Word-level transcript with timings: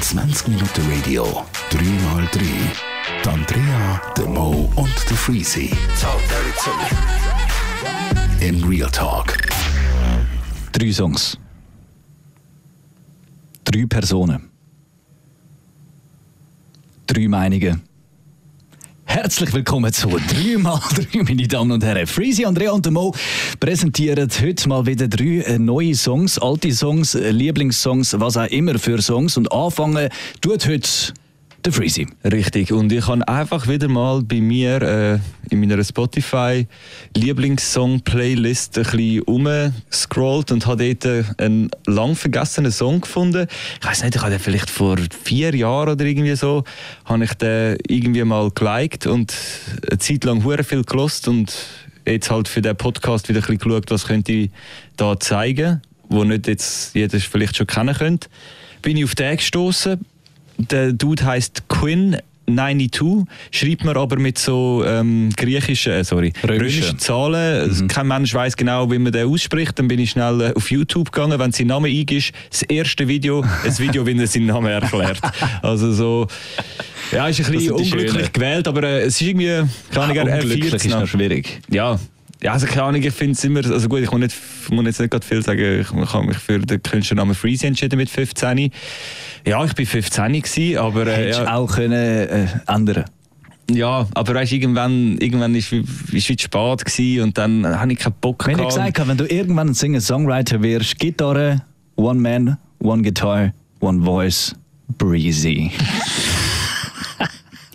20 0.00 0.48
Minuten 0.48 0.82
Radio, 0.90 1.44
3x3. 1.70 2.40
Die 3.22 3.28
Andrea, 3.28 4.00
der 4.16 4.26
Mo 4.26 4.70
und 4.76 5.10
der 5.10 5.16
Freezy. 5.16 5.70
In 8.40 8.64
Real 8.64 8.90
Talk. 8.90 9.36
Drei 10.72 10.90
Songs. 10.90 11.36
Drei 13.64 13.84
Personen. 13.84 14.48
Drei 17.06 17.28
Meinungen. 17.28 17.82
Herzlich 19.08 19.52
willkommen 19.54 19.92
zu 19.92 20.08
3x3, 20.08 21.22
meine 21.22 21.46
Damen 21.48 21.70
und 21.70 21.84
Herren. 21.84 22.06
Freezy, 22.08 22.44
Andrea 22.44 22.72
und 22.72 22.90
Mo 22.90 23.14
präsentieren 23.60 24.28
heute 24.42 24.68
mal 24.68 24.84
wieder 24.84 25.06
drei 25.06 25.42
äh, 25.46 25.58
neue 25.60 25.94
Songs, 25.94 26.38
alte 26.38 26.72
Songs, 26.72 27.14
äh, 27.14 27.30
Lieblingssongs, 27.30 28.18
was 28.18 28.36
auch 28.36 28.48
immer 28.48 28.78
für 28.80 29.00
Songs. 29.00 29.36
Und 29.36 29.50
anfangen 29.52 30.10
tut 30.40 30.66
heute 30.66 30.88
der 31.66 31.72
Freezy. 31.72 32.06
Richtig. 32.24 32.72
Und 32.72 32.92
ich 32.92 33.06
habe 33.08 33.26
einfach 33.26 33.66
wieder 33.66 33.88
mal 33.88 34.22
bei 34.22 34.40
mir 34.40 34.80
äh, 34.82 35.18
in 35.50 35.60
meiner 35.60 35.82
Spotify 35.82 36.66
Lieblingssong-Playlist 37.16 38.78
ein 38.78 38.84
bisschen 38.84 39.22
umgescrollt 39.22 40.52
und 40.52 40.64
habe 40.66 40.94
dort 40.94 41.40
einen 41.40 41.68
lang 41.86 42.14
vergessenen 42.14 42.70
Song 42.70 43.00
gefunden. 43.00 43.48
Ich 43.80 43.86
weiß 43.86 44.04
nicht, 44.04 44.14
ich 44.14 44.22
habe 44.22 44.30
den 44.30 44.38
vielleicht 44.38 44.70
vor 44.70 44.96
vier 45.24 45.54
Jahren 45.56 45.90
oder 45.90 46.04
irgendwie 46.04 46.36
so, 46.36 46.62
habe 47.04 47.24
ich 47.24 47.34
den 47.34 47.78
irgendwie 47.88 48.22
mal 48.22 48.50
geliked 48.52 49.08
und 49.08 49.34
eine 49.90 49.98
Zeit 49.98 50.22
lang 50.22 50.44
hure 50.44 50.62
viel 50.62 50.84
gelost 50.84 51.26
und 51.26 51.52
jetzt 52.06 52.30
halt 52.30 52.46
für 52.46 52.62
den 52.62 52.76
Podcast 52.76 53.28
wieder 53.28 53.40
ein 53.40 53.42
bisschen 53.42 53.58
geschaut, 53.58 53.90
was 53.90 54.06
könnte 54.06 54.30
ich 54.30 54.50
da 54.96 55.18
zeigen, 55.18 55.82
wo 56.08 56.22
nicht 56.22 56.46
jetzt 56.46 56.94
jeder 56.94 57.18
vielleicht 57.18 57.56
schon 57.56 57.66
kennen 57.66 57.94
könnte. 57.94 58.28
Bin 58.82 58.96
ich 58.96 59.04
auf 59.04 59.16
den 59.16 59.36
gestoßen 59.36 60.00
der 60.58 60.92
Dude 60.92 61.24
heißt 61.24 61.68
Quinn 61.68 62.16
92, 62.48 63.26
schreibt 63.50 63.84
man 63.84 63.96
aber 63.96 64.20
mit 64.20 64.38
so 64.38 64.84
ähm, 64.86 65.30
griechischen, 65.36 65.92
äh, 65.92 66.04
sorry, 66.04 66.32
Römischen. 66.44 66.60
römischen 66.82 66.98
Zahlen. 67.00 67.34
Also 67.62 67.86
Kein 67.88 68.06
Mensch 68.06 68.32
weiß 68.32 68.56
genau, 68.56 68.88
wie 68.90 68.98
man 68.98 69.10
den 69.12 69.26
ausspricht. 69.26 69.76
Dann 69.78 69.88
bin 69.88 69.98
ich 69.98 70.10
schnell 70.10 70.40
äh, 70.40 70.52
auf 70.54 70.70
YouTube 70.70 71.10
gegangen, 71.10 71.38
wenn 71.40 71.50
sein 71.50 71.66
Name 71.66 71.88
eingibst, 71.88 72.30
das 72.50 72.62
erste 72.62 73.08
Video, 73.08 73.42
ein 73.64 73.78
Video, 73.78 74.06
wie 74.06 74.16
er 74.16 74.26
seinen 74.28 74.46
Namen 74.46 74.68
erklärt. 74.68 75.20
Also 75.62 75.92
so, 75.92 76.28
ja, 77.10 77.26
ist 77.26 77.44
ein 77.44 77.50
bisschen 77.50 77.72
unglücklich 77.72 78.12
Schönen. 78.12 78.32
gewählt, 78.32 78.68
aber 78.68 78.82
äh, 78.84 79.00
es 79.00 79.20
ist 79.20 79.22
irgendwie, 79.22 79.62
keine 79.92 80.04
Ahnung, 80.04 80.16
er 80.28 80.34
Unglücklich 80.42 80.70
feiert 80.70 80.84
ist 80.84 80.90
noch. 80.90 81.00
noch 81.00 81.06
schwierig. 81.08 81.60
Ja. 81.68 81.98
Ja, 82.42 82.52
also 82.52 82.66
keine 82.66 82.82
Ahnung, 82.82 83.02
ich 83.02 83.14
finde 83.14 83.32
es 83.32 83.44
immer, 83.44 83.64
also 83.64 83.88
gut, 83.88 84.00
ich 84.00 84.10
muss, 84.10 84.20
nicht, 84.20 84.36
muss 84.70 84.84
jetzt 84.84 85.00
nicht 85.00 85.10
gerade 85.10 85.26
viel 85.26 85.42
sagen, 85.42 85.80
ich, 85.80 85.90
ich 85.90 86.12
habe 86.12 86.26
mich 86.26 86.36
für 86.36 86.58
den 86.58 86.82
Künstlernamen 86.82 87.34
Freezy 87.34 87.66
entschieden 87.66 87.96
mit 87.96 88.10
15. 88.10 88.70
Ja, 89.46 89.64
ich 89.64 89.72
bin 89.74 89.86
15 89.86 90.32
gewesen, 90.32 90.78
aber 90.78 91.06
äh, 91.06 91.16
Hättest 91.16 91.40
du 91.40 91.44
ja, 91.44 91.54
auch 91.54 91.74
können, 91.74 91.92
äh, 91.92 92.46
ändern 92.66 93.04
ja, 93.68 94.06
aber 94.14 94.34
weißt, 94.34 94.52
irgendwann, 94.52 95.18
irgendwann 95.18 95.54
ist 95.54 95.70
zu 95.70 95.82
spät 95.82 96.84
gewesen 96.84 97.22
und 97.22 97.36
dann 97.36 97.66
habe 97.66 97.92
ich 97.92 97.98
keinen 97.98 98.14
Bock 98.20 98.46
Wenn 98.46 98.60
ich 98.60 98.64
gesagt 98.64 98.98
habe, 99.00 99.08
wenn 99.08 99.16
du 99.16 99.26
irgendwann 99.26 99.70
ein 99.70 99.74
Singer-Songwriter 99.74 100.62
wirst, 100.62 100.98
Gitarre, 101.00 101.62
One 101.96 102.20
Man, 102.20 102.58
One 102.78 103.02
Guitar, 103.02 103.52
One 103.80 104.04
Voice, 104.04 104.54
Breezy. 104.98 105.72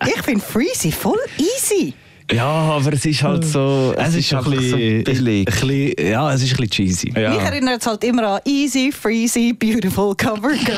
Ich 0.04 0.20
finde 0.22 0.44
Freezy 0.44 0.90
voll 0.90 1.18
easy. 1.38 1.94
Ja, 2.32 2.44
aber 2.46 2.92
es 2.92 3.04
ist 3.04 3.22
halt 3.22 3.44
so, 3.44 3.94
Es 3.96 4.14
ist 4.14 4.32
ein 4.32 4.38
einfach 4.38 4.50
so 4.52 4.56
bisschen, 4.58 5.04
billig. 5.04 5.46
ein 5.48 5.68
bisschen, 5.68 6.06
ja, 6.10 6.32
es 6.32 6.42
ist 6.42 6.50
ein 6.50 6.56
bisschen 6.56 6.70
cheesy. 6.70 7.06
Mich 7.08 7.16
Ja. 7.22 7.34
erinnert 7.34 7.80
es 7.80 7.86
halt 7.86 8.02
immer 8.04 8.26
an 8.34 8.40
Easy, 8.44 8.90
Freezy, 8.92 9.52
Beautiful 9.52 10.14
Cover 10.16 10.50
Girl. 10.64 10.76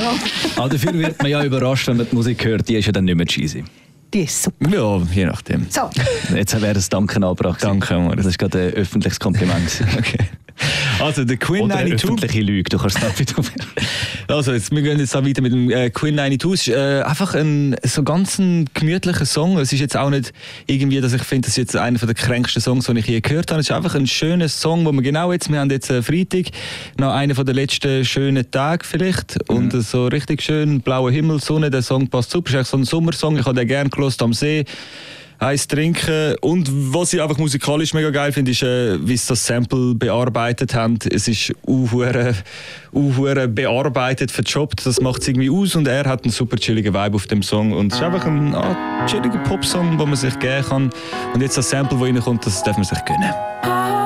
Aber 0.57 0.69
dafür 0.71 0.93
wird 0.95 1.21
man 1.23 1.31
ja 1.31 1.43
überrascht, 1.45 1.87
wenn 1.89 1.97
man 1.97 2.07
die 2.11 2.15
Musik 2.15 2.45
hört, 2.45 2.69
die 2.69 2.77
ist 2.77 2.87
ja 2.87 2.93
dann 2.93 3.05
nicht 3.05 3.17
mehr 3.17 3.27
cheesy. 3.27 3.65
Die 4.13 4.21
ist 4.23 4.43
super. 4.45 4.69
ja, 4.71 5.03
je 5.13 5.27
nachdem. 5.27 5.67
So, 5.71 5.91
Jetzt 6.35 6.61
wäre 6.63 6.79
es 6.79 6.89
Danken 6.89 7.25
angebracht. 7.25 7.63
Danke, 7.63 7.95
Amor. 7.97 8.15
Das 8.15 8.27
ist 8.27 8.39
gerade 8.39 8.59
ein 8.69 8.75
öffentliches 8.75 9.19
Kompliment. 9.19 9.83
Okay. 9.99 10.19
Also, 11.01 11.25
der 11.25 11.37
Queen 11.37 11.63
Oder 11.63 11.77
eine 11.77 11.97
92. 11.97 12.05
öffentliche 12.05 12.41
Lüge, 12.41 12.69
du 12.71 12.79
kannst 12.79 12.99
es 12.99 13.19
nicht 13.19 13.37
wieder 13.39 13.49
Also, 14.29 14.53
jetzt, 14.53 14.71
wir 14.71 14.83
gehen 14.83 14.99
jetzt 14.99 15.17
auch 15.17 15.25
weiter 15.25 15.43
mit 15.43 15.53
dem 15.53 15.71
äh, 15.71 15.91
Queen 15.91 16.17
92. 16.17 16.53
Es 16.53 16.69
ist 16.69 16.75
äh, 16.75 17.03
einfach 17.03 17.35
ein 17.35 17.77
so 17.83 18.03
ganz 18.03 18.39
ein 18.39 18.69
gemütlicher 18.75 19.27
Song. 19.27 19.59
Es 19.59 19.73
ist 19.73 19.81
jetzt 19.81 19.97
auch 19.97 20.11
nicht 20.11 20.33
irgendwie, 20.67 21.01
dass 21.01 21.13
ich 21.13 21.23
finde, 21.23 21.47
das 21.47 21.51
ist 21.51 21.57
jetzt 21.57 21.77
einer 21.77 21.99
der 21.99 22.15
kränksten 22.15 22.63
Songs, 22.63 22.87
die 22.87 22.99
ich 22.99 23.07
je 23.07 23.21
gehört 23.21 23.51
habe. 23.51 23.61
Es 23.61 23.69
ist 23.69 23.73
einfach 23.77 23.95
ein 23.95 24.07
schöner 24.07 24.49
Song, 24.49 24.85
wo 24.85 24.93
wir 24.93 25.03
genau 25.03 25.33
jetzt, 25.33 25.51
wir 25.51 25.59
haben 25.59 25.71
jetzt 25.71 25.91
äh, 25.91 26.03
Freitag, 26.03 26.47
noch 26.99 27.13
einer 27.13 27.35
der 27.35 27.55
letzten 27.55 28.05
schönen 28.05 28.51
Tage 28.51 28.85
vielleicht. 28.85 29.49
Und 29.49 29.75
äh, 29.75 29.81
so 29.81 30.07
richtig 30.07 30.43
schön, 30.43 30.81
blauer 30.81 31.11
Himmel, 31.11 31.41
Sonne, 31.41 31.71
der 31.71 31.83
Song 31.83 32.09
passt 32.09 32.31
super. 32.31 32.49
Es 32.49 32.55
ist 32.55 32.57
eigentlich 32.57 32.69
so 32.69 32.77
ein 32.77 32.85
Sommersong, 32.85 33.39
ich 33.39 33.45
habe 33.45 33.59
den 33.59 33.69
gerne 33.69 33.91
gelost 33.91 34.23
am 34.23 34.33
See. 34.33 34.65
Eis 35.39 35.67
trinken. 35.67 36.37
Und 36.41 36.69
was 36.93 37.13
ich 37.13 37.21
einfach 37.21 37.39
musikalisch 37.39 37.95
mega 37.95 38.11
geil 38.11 38.33
finde, 38.33 38.53
ist, 38.53 38.63
äh, 38.63 38.99
wie 39.07 39.17
sie 39.17 39.29
das 39.29 39.47
Sample 39.47 39.95
bearbeitet 39.95 40.75
haben. 40.75 40.99
Es 41.11 41.29
ist 41.29 41.53
uhuere, 41.67 42.35
bearbeitet, 43.49 44.31
verjobbt. 44.31 44.87
Das 44.87 45.01
macht 45.01 45.23
es 45.23 45.29
irgendwie 45.29 45.51
aus 45.51 45.75
und 45.75 45.89
er 45.89 46.05
hat 46.05 46.25
einen 46.25 46.33
super 46.33 46.57
chilligen 46.57 46.95
Vibe 46.95 47.17
auf 47.17 47.27
dem 47.27 47.43
Song. 47.43 47.73
Und 47.73 47.93
es 47.93 47.99
ist 47.99 48.05
einfach 48.05 48.25
ein 48.27 48.55
ah, 48.55 49.07
chilliger 49.07 49.39
Popsong, 49.39 49.99
den 49.99 50.09
man 50.09 50.17
sich 50.17 50.39
geben 50.39 50.65
kann. 50.65 50.91
Und 51.35 51.41
jetzt 51.41 51.59
das 51.59 51.71
Sample, 51.71 51.99
das 51.99 52.07
reinkommt, 52.07 52.47
das 52.47 52.63
darf 52.63 52.77
man 52.77 52.85
sich 52.85 52.99
gönnen. 53.05 54.04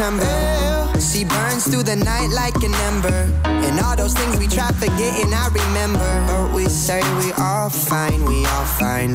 September. 0.00 0.98
She 0.98 1.24
burns 1.24 1.68
through 1.68 1.82
the 1.82 1.96
night 1.96 2.30
like 2.32 2.56
an 2.64 2.72
ember. 2.88 3.20
And 3.44 3.78
all 3.80 3.96
those 3.96 4.14
things 4.14 4.38
we 4.38 4.46
try 4.48 4.72
forgetting, 4.72 5.28
I 5.28 5.48
remember. 5.52 6.10
But 6.26 6.54
we 6.54 6.64
say 6.70 7.02
we 7.20 7.32
all 7.32 7.68
fine, 7.68 8.24
we 8.24 8.46
all 8.46 8.64
fine. 8.80 9.12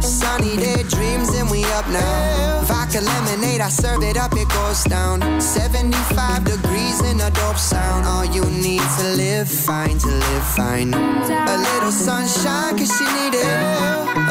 Sunny 0.00 0.56
day 0.56 0.82
dreams 0.88 1.28
and 1.38 1.48
we 1.48 1.62
up 1.78 1.86
now. 1.86 2.62
Vodka 2.66 3.00
lemonade, 3.00 3.60
I 3.60 3.68
serve 3.68 4.02
it 4.02 4.16
up, 4.16 4.32
it 4.34 4.48
goes 4.48 4.82
down. 4.82 5.22
75 5.40 6.44
degrees 6.44 6.98
in 7.02 7.20
a 7.20 7.30
dope 7.30 7.56
sound. 7.56 8.04
All 8.04 8.24
you 8.24 8.44
need 8.50 8.82
to 8.98 9.04
live 9.14 9.48
fine, 9.48 9.98
to 9.98 10.08
live 10.08 10.46
fine. 10.58 10.92
A 10.94 11.56
little 11.68 11.92
sunshine, 11.92 12.76
cause 12.76 12.90
she 12.90 13.06
need 13.18 13.38
it. 13.38 13.58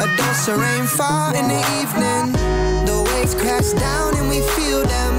A 0.04 0.06
dose 0.18 0.48
of 0.48 0.60
rainfall 0.60 1.34
in 1.34 1.48
the 1.48 1.62
evening. 1.80 2.36
The 2.84 2.96
waves 3.08 3.34
crash 3.34 3.72
down 3.72 4.16
and 4.18 4.28
we 4.28 4.40
feel 4.52 4.82
them. 4.82 5.13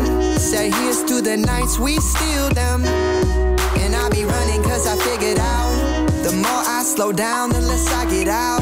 Say 0.46 0.70
here's 0.70 1.04
to 1.06 1.22
the 1.22 1.38
nights 1.38 1.80
we 1.80 1.98
steal 1.98 2.50
them. 2.50 2.86
And 2.86 3.96
I'll 3.96 4.12
be 4.12 4.26
running 4.26 4.62
cause 4.62 4.86
I 4.86 4.96
figured 4.96 5.40
out. 5.40 6.06
The 6.22 6.34
more 6.34 6.64
I 6.78 6.84
slow 6.84 7.12
down, 7.12 7.50
the 7.50 7.62
less 7.62 7.92
I 7.92 8.08
get 8.12 8.28
out. 8.28 8.62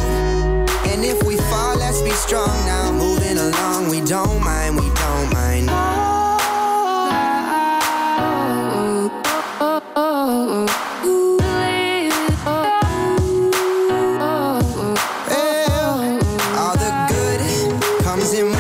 And 0.87 1.03
if 1.03 1.21
we 1.23 1.35
fall, 1.35 1.75
let's 1.75 2.01
be 2.01 2.11
strong 2.11 2.47
now. 2.65 2.89
Moving 2.93 3.37
along, 3.37 3.89
we 3.89 3.99
don't 3.99 4.41
mind, 4.41 4.77
we 4.77 4.87
don't 4.95 5.33
mind. 5.33 5.69
All 16.55 16.77
the 16.77 16.91
good 17.11 18.03
comes 18.03 18.31
in 18.31 18.52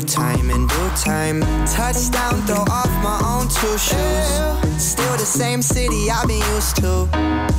time, 0.00 0.50
in 0.50 0.66
due 0.66 0.90
time. 0.96 1.40
Touchdown, 1.66 2.40
throw 2.46 2.64
off 2.68 2.90
my 3.02 3.18
own 3.24 3.48
two 3.48 3.76
shoes. 3.78 4.82
Still 4.82 5.16
the 5.16 5.26
same 5.26 5.62
city 5.62 6.10
I've 6.10 6.28
been 6.28 6.42
used 6.54 6.76
to. 6.76 7.08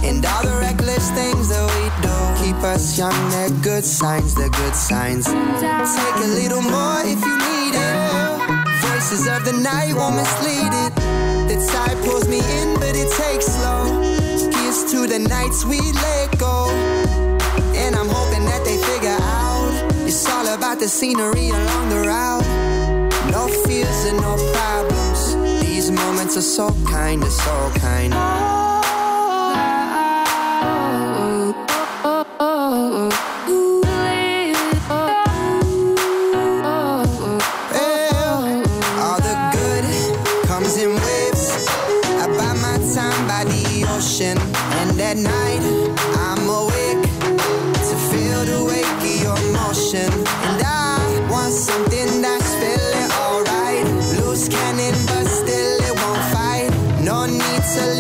And 0.04 0.26
all 0.26 0.44
the 0.44 0.58
reckless 0.60 1.12
things 1.12 1.50
that 1.50 1.66
we 1.76 1.84
do 2.02 2.16
keep 2.44 2.64
us 2.64 2.98
young, 2.98 3.14
they're 3.30 3.50
good 3.62 3.84
signs, 3.84 4.34
they're 4.36 4.50
good 4.50 4.76
signs. 4.76 5.26
Take 5.26 6.18
a 6.26 6.32
little 6.40 6.62
more 6.62 7.02
if 7.06 7.20
you 7.22 7.36
need 7.38 7.74
it. 7.76 7.96
Voices 8.82 9.28
of 9.28 9.46
the 9.46 9.54
night 9.54 9.94
won't 9.94 10.16
mislead 10.16 10.74
it. 10.86 10.96
The 11.50 11.58
tide 11.72 11.98
pulls 12.06 12.28
me 12.28 12.40
in, 12.40 12.76
but 12.76 12.96
it 12.96 13.12
takes 13.18 13.46
slow. 13.46 13.86
Here's 14.56 14.92
to 14.92 15.08
the 15.08 15.20
nights 15.20 15.66
we 15.66 15.80
let 15.80 16.38
go. 16.40 17.01
The 20.82 20.90
scenery 20.90 21.50
along 21.50 21.90
the 21.90 22.02
route. 22.08 22.44
No 23.30 23.48
fears 23.66 24.06
and 24.06 24.18
no 24.18 24.36
problems. 24.52 25.36
These 25.64 25.92
moments 25.92 26.36
are 26.38 26.42
so 26.42 26.76
kind, 26.88 27.22
they're 27.22 27.30
so 27.30 27.72
kind. 27.76 28.61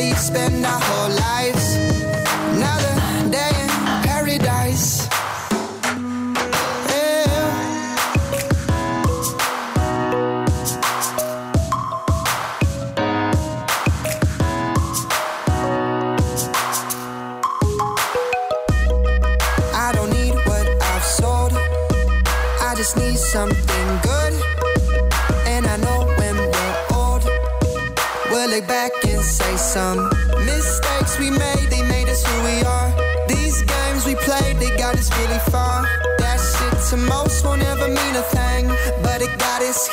Spend 0.09 0.65
our 0.65 0.79
whole 0.79 1.09
lives. 1.09 1.70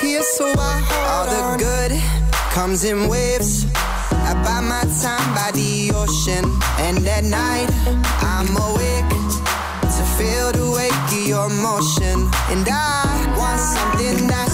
Here, 0.01 0.23
so 0.23 0.47
I 0.47 0.81
hold 0.89 1.09
All 1.13 1.27
the 1.27 1.65
good 1.65 1.93
comes 2.53 2.85
in 2.85 3.09
waves. 3.09 3.67
I 4.13 4.35
buy 4.45 4.61
my 4.61 4.85
time 5.03 5.29
by 5.35 5.51
the 5.53 5.91
ocean, 5.95 6.45
and 6.87 7.07
at 7.07 7.25
night 7.25 7.71
I'm 8.23 8.49
awake 8.69 9.09
to 9.97 10.03
feel 10.17 10.53
the 10.53 10.71
wake 10.77 10.93
of 10.93 11.27
your 11.27 11.49
motion. 11.49 12.17
And 12.53 12.67
I 12.69 13.35
want 13.39 13.61
something 13.61 14.27
that's 14.27 14.48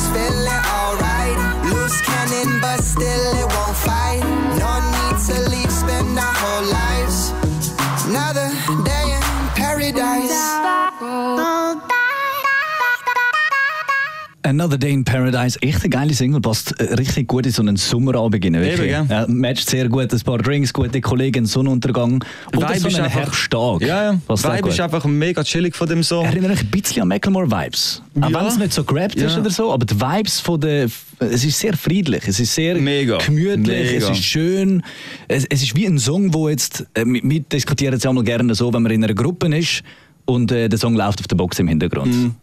Another 14.61 14.79
Day 14.79 14.93
in 14.93 15.03
Paradise, 15.05 15.59
echt 15.63 15.81
eine 15.81 15.89
geile 15.91 16.15
Single, 16.15 16.41
passt 16.41 16.79
äh, 16.81 16.95
richtig 16.95 17.27
gut 17.27 17.45
in 17.45 17.51
so 17.53 17.61
einen 17.63 17.77
Sommerabend 17.77 18.45
rein. 18.45 18.55
wirklich. 18.55 18.93
Eben, 18.93 19.09
ja, 19.11 19.27
matcht 19.29 19.69
sehr 19.69 19.89
gut, 19.89 20.13
ein 20.13 20.21
paar 20.21 20.39
Drinks, 20.39 20.73
gute 20.73 21.01
Kollegen, 21.01 21.45
Sonnenuntergang. 21.45 22.25
Oder 22.57 22.69
Vibe 22.69 22.79
so 22.81 22.89
ist 22.89 22.95
einen 22.95 23.05
einfach- 23.07 23.21
Herbsttag. 23.21 23.81
Ja, 23.83 24.13
ja. 24.13 24.21
Passt 24.29 24.47
auch 24.47 24.57
Vibe 24.57 24.69
ist 24.69 24.81
einfach 24.81 25.05
mega 25.07 25.43
chillig 25.43 25.75
von 25.75 25.89
dem 25.89 26.03
Song. 26.05 26.25
Erinnert 26.25 26.53
mich 26.53 26.61
ein 26.61 26.71
bisschen 26.71 27.03
an 27.03 27.09
Macklemore-Vibes. 27.09 28.03
Auch 28.21 28.31
Ja. 28.31 28.41
wenn 28.41 28.47
es 28.47 28.57
nicht 28.59 28.73
so 28.73 28.85
gerappt 28.85 29.17
ist 29.17 29.35
Ja. 29.35 29.41
oder 29.41 29.51
so, 29.51 29.73
aber 29.73 29.85
die 29.87 30.01
Vibes 30.01 30.39
von 30.41 30.61
der... 30.61 30.89
Es 31.19 31.45
ist 31.45 31.59
sehr 31.59 31.77
friedlich, 31.77 32.23
es 32.29 32.39
ist 32.39 32.55
sehr 32.55 32.77
Mega. 32.77 33.19
gemütlich, 33.19 33.93
Mega. 33.93 34.07
es 34.11 34.19
ist 34.19 34.25
schön. 34.25 34.83
Es, 35.27 35.45
es 35.47 35.63
ist 35.63 35.75
wie 35.77 35.87
ein 35.87 35.99
Song, 35.99 36.33
wo 36.33 36.49
jetzt... 36.49 36.87
Äh, 36.95 37.05
wir 37.07 37.41
diskutieren 37.41 37.95
es 37.95 38.05
ja 38.05 38.13
mal 38.13 38.23
gerne 38.23 38.55
so, 38.55 38.73
wenn 38.73 38.83
man 38.83 38.93
in 38.93 39.03
einer 39.03 39.15
Gruppe 39.15 39.47
ist 39.57 39.83
und 40.27 40.53
äh, 40.53 40.69
der 40.69 40.79
Song 40.79 40.95
läuft 40.95 41.21
auf 41.21 41.27
der 41.29 41.37
Box 41.37 41.59
im 41.59 41.67
Hintergrund. 41.69 42.13
Mhm. 42.15 42.35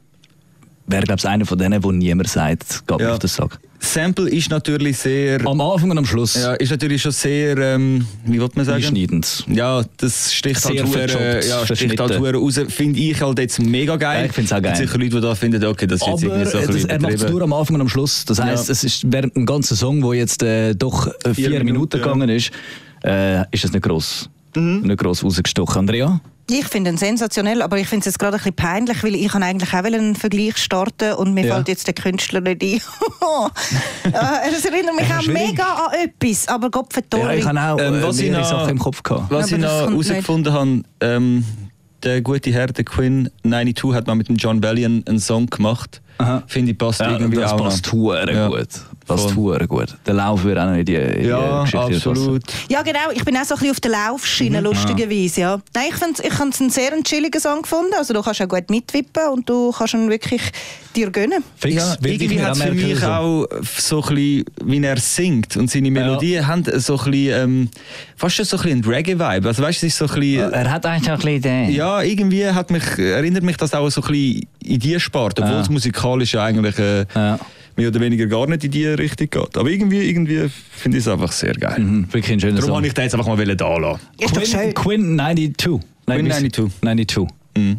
Wäre, 0.91 1.03
glaube 1.03 1.19
ich, 1.19 1.27
einer 1.27 1.45
von 1.45 1.57
denen, 1.57 1.83
wo 1.83 1.91
niemand 1.91 2.29
sagt, 2.29 2.85
geht 2.87 2.97
mir 2.99 3.03
Ja. 3.05 3.13
auf 3.13 3.19
den 3.19 3.27
Sack. 3.29 3.59
Sample 3.83 4.29
ist 4.29 4.51
natürlich 4.51 4.95
sehr. 4.99 5.43
Am 5.47 5.59
Anfang 5.59 5.89
und 5.89 5.97
am 5.97 6.05
Schluss 6.05 6.35
Ja, 6.35 6.53
ist 6.53 6.69
natürlich 6.69 7.01
schon 7.01 7.11
sehr. 7.11 7.57
Ähm, 7.57 8.05
wie 8.25 8.39
wollte 8.39 8.55
man 8.57 8.65
sagen? 8.65 8.77
einschneidend. 8.83 9.43
Ja, 9.49 9.81
das 9.97 10.31
sticht 10.31 10.61
Sehr 10.61 10.83
halt 10.83 10.89
verjobbt, 11.09 11.45
ja, 11.45 11.65
sticht 11.75 11.99
halt 11.99 12.21
raus. 12.21 12.59
Finde 12.69 12.99
ich 12.99 13.19
halt 13.19 13.39
jetzt 13.39 13.59
mega 13.59 13.95
geil. 13.95 14.19
Ja, 14.19 14.25
ich 14.27 14.33
find's 14.33 14.53
auch 14.53 14.61
geil. 14.61 14.73
Es 14.73 14.79
sicher 14.79 14.99
Leute, 14.99 15.15
die 15.15 15.21
da 15.21 15.33
finden, 15.33 15.65
okay, 15.65 15.87
das 15.87 16.01
ist 16.01 16.07
jetzt 16.07 16.23
irgendwie 16.23 16.45
so 16.45 16.59
das, 16.59 16.85
er 16.85 17.01
macht 17.01 17.13
es 17.13 17.27
nur 17.27 17.41
am 17.41 17.53
Anfang 17.53 17.75
und 17.75 17.81
am 17.81 17.89
Schluss. 17.89 18.23
Das 18.25 18.39
heisst, 18.39 18.67
Ja. 18.67 18.71
es 18.73 18.83
ist 18.83 19.11
während 19.11 19.35
dem 19.35 19.47
ganzen 19.47 19.75
Song, 19.75 20.03
wo 20.03 20.13
jetzt 20.13 20.43
äh, 20.43 20.75
doch 20.75 21.07
äh, 21.07 21.33
vier, 21.33 21.33
Vier 21.33 21.49
Minuten, 21.49 21.65
Minuten, 21.65 21.97
gegangen 22.01 22.29
ist, 22.29 22.51
äh, 23.03 23.41
ist 23.49 23.65
es 23.65 23.71
nicht 23.73 23.81
gross, 23.83 24.29
Mhm. 24.55 24.81
nicht 24.81 24.99
gross 24.99 25.23
rausgestochen. 25.23 25.79
Andrea? 25.79 26.21
Ich 26.53 26.67
finde 26.67 26.89
ihn 26.91 26.97
sensationell, 26.97 27.61
aber 27.61 27.77
ich 27.77 27.87
finde 27.87 28.01
es 28.01 28.05
jetzt 28.07 28.19
gerade 28.19 28.33
ein 28.35 28.39
bisschen 28.39 28.55
peinlich, 28.55 29.03
weil 29.03 29.15
ich 29.15 29.29
kann 29.29 29.41
eigentlich 29.41 29.73
auch 29.73 29.83
einen 29.83 30.15
Vergleich 30.15 30.57
starten 30.57 31.13
und 31.13 31.33
mir 31.33 31.45
Ja. 31.45 31.55
fällt 31.55 31.69
jetzt 31.69 31.87
der 31.87 31.93
Künstler 31.93 32.41
nicht 32.41 32.61
ein. 32.61 32.81
Es 34.53 34.65
erinnert 34.65 34.95
mich 34.95 35.07
Ja, 35.09 35.17
auch 35.17 35.21
schwierig. 35.21 35.49
mega 35.51 35.63
an 35.63 35.93
etwas, 36.03 36.47
aber 36.47 36.69
Gott 36.69 36.87
Ja, 36.93 37.01
verdammt. 37.01 37.35
ich 37.39 37.45
habe 37.45 37.59
auch 37.61 37.79
Ähm, 37.79 37.93
äh, 37.95 38.03
was 38.03 38.19
ich 38.19 38.29
mehrere 38.29 38.41
noch- 38.41 38.49
Sachen 38.49 38.69
im 38.71 38.79
Kopf 38.79 39.01
gehabt. 39.03 39.31
Was 39.31 39.49
Ja, 39.49 39.57
ich 39.57 39.63
noch 39.63 39.69
herausgefunden 39.69 40.53
habe, 40.53 40.83
ähm, 41.01 41.45
der 42.03 42.21
gute 42.21 42.51
Herr, 42.51 42.67
der 42.67 42.83
Quinn 42.83 43.29
92, 43.43 43.93
hat 43.93 44.07
mal 44.07 44.15
mit 44.15 44.27
dem 44.27 44.35
John 44.35 44.59
Bellion 44.59 45.03
einen 45.07 45.19
Song 45.19 45.47
gemacht. 45.47 46.01
Finde 46.47 46.71
ich 46.73 46.77
passt 46.77 46.99
Ja, 46.99 47.11
irgendwie 47.13 47.37
das 47.39 47.51
auch 47.53 47.57
passt 47.63 47.85
noch. 47.87 47.93
hure 47.93 48.31
Ja. 48.33 48.49
Passt 49.07 49.31
Voll. 49.31 49.35
hure 49.35 49.67
gut. 49.67 49.95
Der 50.05 50.13
Lauf 50.13 50.43
wird 50.43 50.57
auch 50.57 50.65
noch 50.67 50.75
in 50.75 50.85
die, 50.85 50.95
in 50.95 51.21
die 51.23 51.27
Ja, 51.27 51.63
Geschichte 51.63 52.09
absolut. 52.09 52.43
Ja, 52.69 52.81
genau. 52.81 53.09
Ich 53.13 53.25
bin 53.25 53.35
auch 53.35 53.43
so 53.43 53.55
ein 53.55 53.59
bisschen 53.59 53.71
auf 53.71 53.79
der 53.79 53.91
Laufschiene, 53.91 54.59
Mhm. 54.59 54.63
lustigerweise. 54.65 55.41
Ja. 55.41 55.61
Nein, 55.73 55.85
ich 55.89 55.95
finde 55.95 56.23
ich 56.23 56.39
habe 56.39 56.49
es 56.49 56.61
einen 56.61 56.69
sehr 56.69 56.91
chilligen 57.03 57.41
Song 57.41 57.61
gefunden. 57.63 57.93
Also 57.97 58.13
du 58.13 58.21
kannst 58.21 58.41
auch 58.41 58.47
gut 58.47 58.69
mitwippen 58.69 59.23
und 59.33 59.49
du 59.49 59.71
kannst 59.71 59.93
ihn 59.95 60.09
wirklich 60.09 60.41
dir 60.95 61.09
gönnen. 61.09 61.43
Fix, 61.57 61.75
Ja, 61.75 61.95
irgendwie 62.03 62.41
hat 62.41 62.55
es 62.55 62.61
für 62.63 62.71
mich 62.73 62.99
so. 62.99 63.07
auch 63.07 63.47
so 63.77 64.03
ein 64.03 64.15
bisschen, 64.15 64.45
wie 64.65 64.83
er 64.83 64.97
singt 64.97 65.57
und 65.57 65.69
seine 65.71 65.89
Melodien 65.89 66.45
haben 66.47 66.63
so 66.79 66.97
ein 66.99 67.11
bisschen, 67.11 67.43
ähm, 67.43 67.69
fast 68.15 68.35
schon 68.35 68.45
so 68.45 68.57
ein 68.57 68.63
bisschen 68.63 68.83
einen 68.83 68.93
Reggae-Vibe. 68.93 69.47
Also 69.47 69.63
weißt 69.63 69.81
du, 69.81 69.87
es 69.87 69.93
ist 69.93 69.97
so 69.97 70.05
ein 70.13 70.19
bisschen, 70.19 70.51
Er 70.53 70.69
hat 70.71 70.85
eigentlich 70.85 71.09
auch 71.11 71.13
ein 71.15 71.19
bisschen 71.19 71.41
den... 71.41 71.71
ja, 71.71 72.01
irgendwie 72.01 72.45
hat 72.47 72.69
mich, 72.71 72.83
erinnert 72.99 73.43
mich 73.43 73.57
das 73.57 73.73
auch 73.73 73.89
so 73.89 74.01
ein 74.01 74.07
bisschen 74.11 74.47
in 74.63 74.79
die 74.79 74.99
Sparte, 74.99 75.41
obwohl 75.41 75.55
Ja. 75.55 75.61
es 75.61 75.69
musikalisch 75.69 76.33
ja 76.33 76.43
eigentlich 76.43 76.77
äh, 76.77 77.05
Ja. 77.15 77.39
Mehr 77.75 77.87
oder 77.89 77.99
weniger 77.99 78.27
gar 78.27 78.47
nicht 78.47 78.63
in 78.63 78.71
die 78.71 78.85
Richtung 78.87 79.29
geht. 79.29 79.57
Aber 79.57 79.69
irgendwie, 79.69 80.01
irgendwie 80.09 80.49
finde 80.71 80.97
ich 80.97 81.05
es 81.05 81.07
einfach 81.07 81.31
sehr 81.31 81.53
geil. 81.53 81.79
Mhm, 81.79 82.05
wirklich 82.13 82.31
ein 82.33 82.39
schöner 82.39 82.55
Darum 82.55 82.67
Song. 82.67 82.75
habe 82.77 82.87
ich 82.87 82.93
den 82.93 83.03
jetzt 83.03 83.13
einfach 83.15 83.27
mal 83.27 83.55
da 83.55 83.77
lassen. 83.77 83.99
Ist 84.19 84.35
doch 84.35 84.41
Quinn, 84.41 84.45
schön. 84.51 84.73
Quinn 84.73 85.17
92. 85.17 85.79
Quinn 86.07 86.25
wie- 86.25 86.29
92. 86.29 86.63
92. 86.81 87.27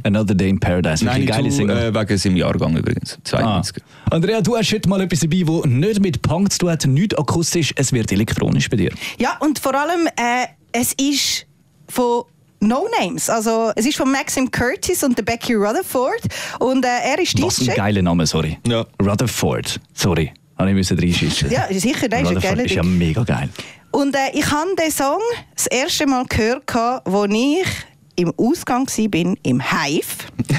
Another 0.04 0.34
Day 0.34 0.50
in 0.50 0.60
Paradise. 0.60 1.02
Wirklich 1.04 1.26
geile 1.28 1.48
92, 1.48 1.56
Single. 1.56 1.76
äh, 1.78 1.94
wegen 1.94 2.18
seinem 2.18 2.36
Jahrgang 2.36 2.76
übrigens, 2.76 3.14
Ah. 3.14 3.24
92. 3.62 3.82
Andrea, 4.10 4.40
du 4.42 4.54
hast 4.56 4.70
heute 4.72 4.86
mal 4.88 5.00
etwas 5.00 5.20
dabei, 5.20 5.42
das 5.46 5.64
nicht 5.64 6.00
mit 6.00 6.20
Punk 6.20 6.52
zu 6.52 6.58
tun 6.58 6.70
hat, 6.70 6.86
nicht 6.86 7.18
akustisch, 7.18 7.72
es 7.76 7.90
wird 7.92 8.12
elektronisch 8.12 8.68
bei 8.68 8.76
dir. 8.76 8.90
Ja, 9.18 9.38
und 9.40 9.58
vor 9.58 9.74
allem, 9.74 10.06
äh, 10.16 10.46
es 10.72 10.92
ist 10.92 11.46
von 11.88 12.24
No 12.62 12.86
Names. 13.00 13.28
Also, 13.28 13.72
es 13.74 13.86
ist 13.86 13.96
von 13.96 14.10
Maxim 14.10 14.50
Curtis 14.50 15.02
und 15.02 15.18
der 15.18 15.24
Becky 15.24 15.54
Rutherford. 15.54 16.22
Und 16.60 16.84
äh, 16.84 16.88
er 16.88 17.18
ist 17.18 17.40
Was 17.42 17.60
ein 17.60 17.74
geiler 17.74 18.02
Name, 18.02 18.24
sorry. 18.24 18.56
Ja. 18.66 18.86
Rutherford, 19.02 19.80
sorry. 19.94 20.32
Habe 20.56 20.70
ich 20.70 20.76
müssen 20.76 20.98
reinschießen. 20.98 21.50
Ja, 21.50 21.66
sicher, 21.70 22.08
der 22.08 22.20
ist 22.20 22.28
ein 22.28 22.36
Rutherford 22.36 22.42
geiler 22.42 22.64
ist 22.64 22.74
ja 22.74 22.82
mega 22.84 23.24
geil. 23.24 23.48
Und 23.90 24.14
äh, 24.14 24.18
ich 24.32 24.48
habe 24.50 24.74
den 24.76 24.90
Song 24.92 25.20
das 25.56 25.66
erste 25.66 26.06
Mal 26.06 26.24
gehört, 26.26 26.74
als 26.74 27.32
ich 27.32 27.66
im 28.14 28.32
Ausgang 28.36 28.86
war, 28.86 29.34
im 29.42 29.60
Hive 29.60 30.06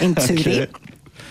in 0.02 0.18
Zürich. 0.20 0.68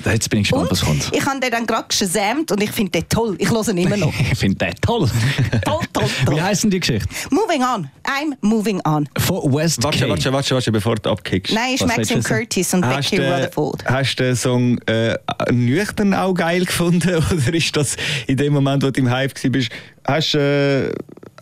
Jetzt 0.05 0.31
bin 0.31 0.41
ich 0.41 0.49
gespannt, 0.51 0.71
was 0.71 0.81
kommt. 0.83 1.11
ich 1.13 1.25
habe 1.25 1.41
den 1.41 1.51
dann 1.51 1.67
gerade 1.67 1.87
gesamt 1.89 2.51
und 2.53 2.63
ich 2.63 2.71
finde 2.71 2.93
den 2.93 3.09
toll. 3.09 3.37
Ich 3.39 3.51
höre 3.51 3.69
ihn 3.69 3.79
immer 3.79 3.97
noch. 3.97 4.13
Ich 4.33 4.39
finde 4.39 4.57
den 4.57 4.75
toll. 4.81 5.09
toll, 5.65 5.81
toll, 5.93 6.05
toll. 6.25 6.37
Wie 6.37 6.41
heisst 6.43 6.63
denn 6.65 6.71
die 6.71 6.81
Geschichte? 6.81 7.09
Moving 7.31 7.63
on. 7.63 7.89
I'm 8.05 8.35
moving 8.41 8.81
on. 8.87 9.09
Von 9.19 9.53
West 9.53 9.83
Warte, 9.83 9.99
K. 9.99 10.09
warte, 10.09 10.33
warte, 10.33 10.55
warte, 10.55 10.73
bevor 10.73 10.97
du 10.97 11.11
abkickst. 11.11 11.55
Nein, 11.55 11.75
ist 11.75 11.87
Maxim? 11.87 12.23
Curtis 12.23 12.75
und 12.75 12.85
Hast 12.85 13.11
Becky 13.11 13.23
du, 13.23 13.31
Rutherford. 13.33 13.85
hast 13.85 14.17
du 14.17 14.23
den 14.25 14.37
Song 14.37 14.79
äh, 14.87 15.17
nüchtern 15.51 16.15
auch 16.15 16.35
geil 16.35 16.65
gefunden 16.65 17.17
oder 17.33 17.55
ist 17.55 17.77
das 17.77 17.97
in 18.27 18.37
dem 18.37 18.53
Moment, 18.53 18.83
wo 18.83 18.91
du 18.91 19.01
im 19.01 19.11
Hype 19.11 19.33
warst, 19.45 19.69
hast, 20.07 20.35
äh, 20.35 20.91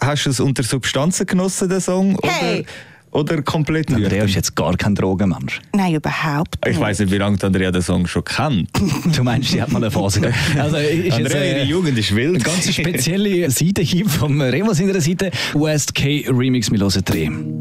hast 0.03 0.27
du 0.27 0.31
es 0.31 0.41
unter 0.41 0.63
Substanzen 0.63 1.27
genossen, 1.27 1.69
den 1.69 1.81
Song? 1.81 2.19
Hey! 2.23 2.65
Oder, 3.13 3.43
komplett 3.43 3.89
Andrea 3.89 4.09
nüchtern? 4.09 4.29
ist 4.29 4.35
jetzt 4.37 4.55
gar 4.55 4.77
kein 4.77 4.95
Drogenmensch. 4.95 5.61
Nein, 5.75 5.95
überhaupt 5.95 6.57
Ich 6.65 6.73
nicht. 6.73 6.81
weiß 6.81 7.01
nicht, 7.01 7.11
wie 7.13 7.17
lange 7.19 7.37
Andrea 7.43 7.71
den 7.73 7.83
Song 7.83 8.07
schon 8.07 8.25
kennt. 8.25 8.69
Du 9.17 9.25
meinst, 9.25 9.51
sie 9.51 9.61
hat 9.61 9.73
mal 9.73 9.79
eine 9.83 9.91
Phase 9.91 10.21
gehabt. 10.21 10.37
Also, 10.59 10.77
ist 10.77 11.05
jetzt, 11.05 11.13
Andrea, 11.17 11.41
äh, 11.41 11.57
ihre 11.59 11.65
Jugend 11.65 11.99
ist 11.99 12.15
wild. 12.15 12.37
Eine 12.37 12.45
ganz 12.45 12.73
spezielle 12.73 13.51
Seite 13.51 13.83
hier 13.83 14.09
vom 14.09 14.41
Remo 14.41 14.73
seiner 14.73 15.01
Seite. 15.01 15.31
West 15.55 15.95
K 15.95 16.25
Remix, 16.29 16.71
wir 16.71 16.79
hören 16.79 17.05
rein. 17.09 17.59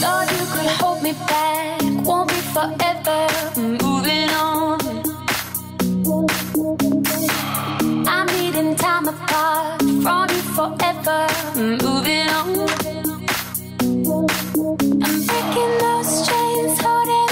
Thought 0.00 0.28
you 0.32 0.44
could 0.52 0.70
hold 0.80 1.02
me 1.02 1.12
back, 1.12 1.80
won't 2.06 2.28
be 2.28 2.40
forever. 2.54 3.28
Moving 3.56 4.30
on. 4.30 4.78
I'm 8.06 8.28
time 8.76 9.08
apart 9.08 9.80
from 10.02 10.28
you 10.34 10.42
forever. 10.56 11.26
Moving 11.56 12.28
on. 12.38 12.48
I'm 15.04 15.16
breaking 15.26 15.74
those 15.84 16.12
chains 16.28 16.80
holding 16.80 17.27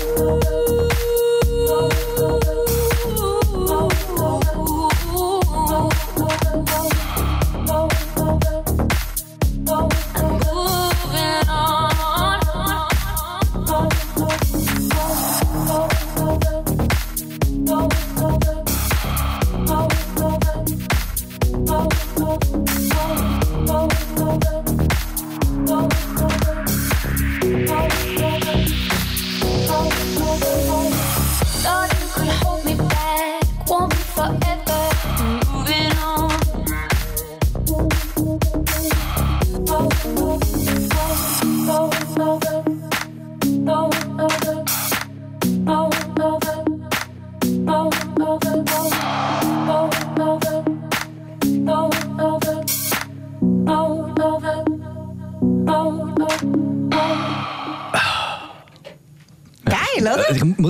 I'm 0.00 0.39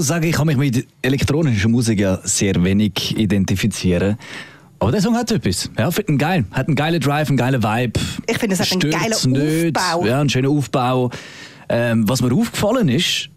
muss 0.00 0.06
sagen, 0.06 0.24
ich 0.24 0.34
kann 0.34 0.46
mich 0.46 0.56
mit 0.56 0.86
elektronischer 1.02 1.68
Musik 1.68 2.00
ja 2.00 2.18
sehr 2.24 2.64
wenig 2.64 3.18
identifizieren. 3.18 4.16
Aber 4.78 4.92
der 4.92 5.02
Song 5.02 5.14
hat 5.14 5.30
etwas. 5.30 5.70
Ja, 5.78 5.90
finde 5.90 6.12
ihn 6.12 6.18
geil. 6.18 6.46
Hat 6.52 6.68
einen 6.68 6.74
geilen 6.74 7.00
Drive, 7.00 7.28
einen 7.28 7.36
geilen 7.36 7.62
Vibe. 7.62 8.00
Ich 8.26 8.38
finde, 8.38 8.54
es 8.54 8.60
hat 8.60 8.72
einen 8.72 8.90
geilen 8.90 9.32
nicht. 9.32 9.76
Aufbau. 9.76 10.06
Ja, 10.06 10.20
einen 10.20 10.30
schönen 10.30 10.48
Aufbau. 10.48 11.10
Ähm, 11.68 12.08
was 12.08 12.22
mir 12.22 12.32
aufgefallen 12.32 12.88
ist, 12.88 13.28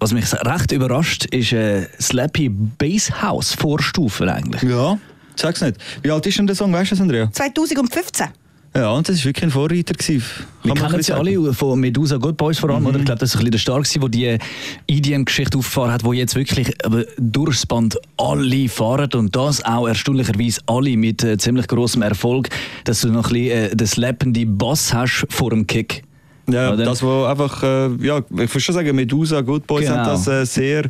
was 0.00 0.12
mich 0.12 0.24
recht 0.32 0.72
überrascht, 0.72 1.26
ist 1.26 1.52
äh, 1.52 1.86
Slappy 2.00 2.48
Bass 2.48 3.22
House 3.22 3.54
Vorstufe 3.54 4.32
eigentlich. 4.32 4.62
Ja, 4.62 4.98
sag's 5.36 5.60
nicht. 5.60 5.76
Wie 6.02 6.10
alt 6.10 6.26
ist 6.26 6.36
denn 6.36 6.48
der 6.48 6.56
Song, 6.56 6.72
weißt 6.72 6.90
du 6.90 6.96
Andrea? 7.00 7.30
2015. 7.30 8.26
Ja, 8.74 8.90
und 8.92 9.06
das 9.06 9.18
war 9.18 9.24
wirklich 9.26 9.44
ein 9.44 9.50
Vorreiter. 9.50 9.92
gewesen. 9.92 10.22
Wir 10.62 10.74
kennen 10.74 11.02
sie 11.02 11.12
alle 11.12 11.52
von 11.52 11.78
Medusa 11.78 12.16
Good 12.16 12.38
Boys 12.38 12.58
vor 12.58 12.70
allem, 12.70 12.80
Mhm. 12.82 12.86
oder? 12.88 12.98
Ich 13.00 13.04
glaube, 13.04 13.18
das 13.18 13.30
ist 13.30 13.36
ein 13.36 13.38
bisschen 13.40 13.50
der 13.50 13.58
Stark, 13.58 13.86
der 14.00 14.08
die 14.08 14.38
EDM-Geschichte 14.86 15.58
aufgefahren 15.58 15.92
hat, 15.92 16.04
wo 16.04 16.12
jetzt 16.14 16.34
wirklich 16.36 16.72
aber 16.84 17.04
durchs 17.18 17.66
Band 17.66 17.98
alle 18.16 18.68
fahren 18.68 19.10
und 19.14 19.36
das 19.36 19.62
auch 19.64 19.86
erstaunlicherweise 19.88 20.60
alle 20.66 20.96
mit 20.96 21.22
äh, 21.22 21.36
ziemlich 21.36 21.66
großem 21.68 22.00
Erfolg, 22.00 22.48
dass 22.84 23.02
du 23.02 23.08
noch 23.08 23.26
ein 23.28 23.32
bisschen 23.34 23.50
äh, 23.72 23.76
den 23.76 23.86
slappenden 23.86 24.56
Bass 24.56 24.94
hast 24.94 25.26
vor 25.28 25.50
dem 25.50 25.66
Kick. 25.66 26.02
Ja, 26.50 26.72
Oder? 26.72 26.84
das, 26.84 27.02
wo 27.02 27.24
einfach, 27.24 27.62
äh, 27.62 27.86
ja, 28.04 28.18
ich 28.18 28.30
würde 28.30 28.60
schon 28.60 28.74
sagen, 28.74 28.96
Medusa, 28.96 29.40
Good 29.42 29.64
Boys 29.66 29.84
Genau. 29.86 29.96
haben 29.98 30.06
das 30.06 30.26
äh, 30.26 30.44
sehr, 30.44 30.84